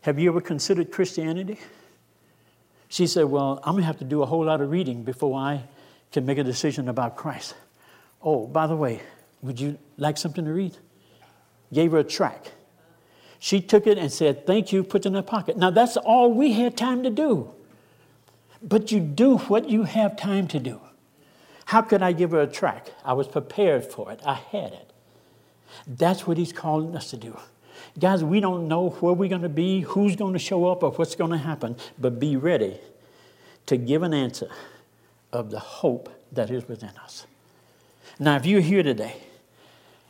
Have 0.01 0.19
you 0.19 0.29
ever 0.29 0.41
considered 0.41 0.91
Christianity? 0.91 1.57
She 2.89 3.07
said, 3.07 3.25
Well, 3.25 3.59
I'm 3.63 3.77
to 3.77 3.83
have 3.83 3.97
to 3.99 4.05
do 4.05 4.21
a 4.21 4.25
whole 4.25 4.45
lot 4.45 4.61
of 4.61 4.69
reading 4.69 5.03
before 5.03 5.39
I 5.39 5.63
can 6.11 6.25
make 6.25 6.37
a 6.37 6.43
decision 6.43 6.89
about 6.89 7.15
Christ. 7.15 7.55
Oh, 8.21 8.47
by 8.47 8.67
the 8.67 8.75
way, 8.75 9.01
would 9.41 9.59
you 9.59 9.77
like 9.97 10.17
something 10.17 10.45
to 10.45 10.51
read? 10.51 10.77
Gave 11.73 11.91
her 11.91 11.99
a 11.99 12.03
track. 12.03 12.51
She 13.39 13.61
took 13.61 13.87
it 13.87 13.97
and 13.97 14.11
said, 14.11 14.45
Thank 14.45 14.71
you, 14.73 14.83
put 14.83 15.05
it 15.05 15.09
in 15.09 15.13
her 15.13 15.21
pocket. 15.21 15.57
Now, 15.57 15.69
that's 15.69 15.97
all 15.97 16.33
we 16.33 16.53
had 16.53 16.75
time 16.75 17.03
to 17.03 17.09
do. 17.09 17.54
But 18.61 18.91
you 18.91 18.99
do 18.99 19.37
what 19.37 19.69
you 19.69 19.83
have 19.83 20.15
time 20.15 20.47
to 20.49 20.59
do. 20.59 20.81
How 21.65 21.81
could 21.81 22.01
I 22.01 22.11
give 22.11 22.31
her 22.31 22.41
a 22.41 22.47
track? 22.47 22.89
I 23.03 23.13
was 23.13 23.27
prepared 23.27 23.83
for 23.85 24.11
it, 24.11 24.21
I 24.25 24.35
had 24.35 24.73
it. 24.73 24.91
That's 25.87 26.25
what 26.25 26.37
he's 26.37 26.53
calling 26.53 26.95
us 26.95 27.09
to 27.09 27.17
do. 27.17 27.37
Guys, 27.99 28.23
we 28.23 28.39
don't 28.39 28.67
know 28.67 28.89
where 28.89 29.13
we're 29.13 29.29
going 29.29 29.41
to 29.41 29.49
be, 29.49 29.81
who's 29.81 30.15
going 30.15 30.33
to 30.33 30.39
show 30.39 30.67
up, 30.67 30.83
or 30.83 30.91
what's 30.91 31.15
going 31.15 31.31
to 31.31 31.37
happen, 31.37 31.75
but 31.97 32.19
be 32.19 32.35
ready 32.35 32.79
to 33.65 33.77
give 33.77 34.03
an 34.03 34.13
answer 34.13 34.49
of 35.31 35.49
the 35.49 35.59
hope 35.59 36.09
that 36.31 36.49
is 36.49 36.67
within 36.67 36.91
us. 37.03 37.25
Now, 38.19 38.35
if 38.35 38.45
you're 38.45 38.61
here 38.61 38.83
today 38.83 39.15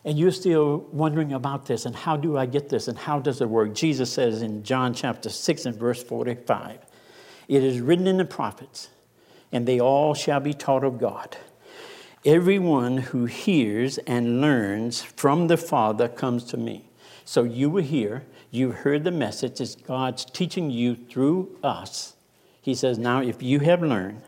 and 0.04 0.20
you're 0.20 0.32
still 0.32 0.86
wondering 0.92 1.34
about 1.34 1.66
this 1.66 1.86
and 1.86 1.96
how 1.96 2.18
do 2.18 2.38
I 2.38 2.46
get 2.46 2.70
this 2.70 2.88
and 2.88 2.98
how 2.98 3.20
does 3.20 3.42
it 3.42 3.50
work, 3.50 3.74
Jesus 3.74 4.12
says 4.12 4.42
in 4.42 4.64
John 4.64 4.94
chapter 4.94 5.30
6 5.30 5.66
and 5.66 5.76
verse 5.76 6.04
45, 6.04 6.80
it 7.48 7.64
is 7.64 7.80
written 7.80 8.08
in 8.08 8.18
the 8.18 8.26
prophets, 8.26 8.90
and 9.52 9.68
they 9.68 9.80
all 9.80 10.14
shall 10.14 10.40
be 10.40 10.54
taught 10.54 10.84
of 10.84 11.00
God. 11.00 11.38
Everyone 12.26 12.98
who 12.98 13.26
hears 13.26 13.98
and 14.00 14.42
learns 14.42 15.02
from 15.02 15.48
the 15.48 15.58
Father 15.58 16.08
comes 16.08 16.44
to 16.46 16.58
me. 16.58 16.90
So 17.24 17.44
you 17.44 17.70
were 17.70 17.82
here, 17.82 18.26
you 18.52 18.72
heard 18.72 19.04
the 19.04 19.12
message, 19.12 19.62
it's 19.62 19.76
God's 19.76 20.26
teaching 20.26 20.72
you 20.72 20.96
through 20.96 21.58
us. 21.64 22.16
He 22.62 22.74
says, 22.74 22.98
Now, 22.98 23.22
if 23.22 23.44
you 23.44 23.60
have 23.60 23.84
learned, 23.84 24.24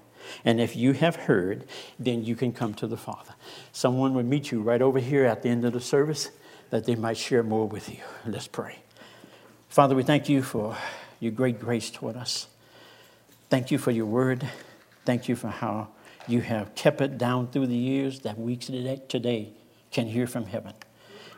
and 0.45 0.59
if 0.59 0.75
you 0.75 0.93
have 0.93 1.15
heard, 1.15 1.65
then 1.97 2.23
you 2.23 2.35
can 2.35 2.51
come 2.51 2.73
to 2.75 2.87
the 2.87 2.97
Father. 2.97 3.33
Someone 3.71 4.13
will 4.13 4.23
meet 4.23 4.51
you 4.51 4.61
right 4.61 4.81
over 4.81 4.99
here 4.99 5.25
at 5.25 5.41
the 5.41 5.49
end 5.49 5.65
of 5.65 5.73
the 5.73 5.81
service 5.81 6.29
that 6.69 6.85
they 6.85 6.95
might 6.95 7.17
share 7.17 7.43
more 7.43 7.67
with 7.67 7.89
you. 7.89 7.99
Let's 8.25 8.47
pray. 8.47 8.79
Father, 9.69 9.95
we 9.95 10.03
thank 10.03 10.29
you 10.29 10.43
for 10.43 10.77
your 11.19 11.31
great 11.31 11.59
grace 11.59 11.89
toward 11.89 12.15
us. 12.15 12.47
Thank 13.49 13.71
you 13.71 13.77
for 13.77 13.91
your 13.91 14.05
word. 14.05 14.47
Thank 15.05 15.29
you 15.29 15.35
for 15.35 15.47
how 15.47 15.89
you 16.27 16.41
have 16.41 16.75
kept 16.75 16.99
it 17.01 17.17
down 17.17 17.47
through 17.47 17.67
the 17.67 17.75
years 17.75 18.19
that 18.21 18.37
we 18.37 18.57
today, 18.57 19.53
can 19.91 20.07
hear 20.07 20.27
from 20.27 20.45
heaven. 20.45 20.73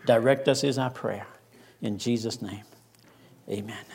Direct 0.06 0.48
us 0.48 0.64
is 0.64 0.80
our 0.80 0.90
prayer. 0.90 1.28
In 1.82 2.00
Jesus' 2.00 2.42
name, 2.42 2.64
amen. 3.48 3.86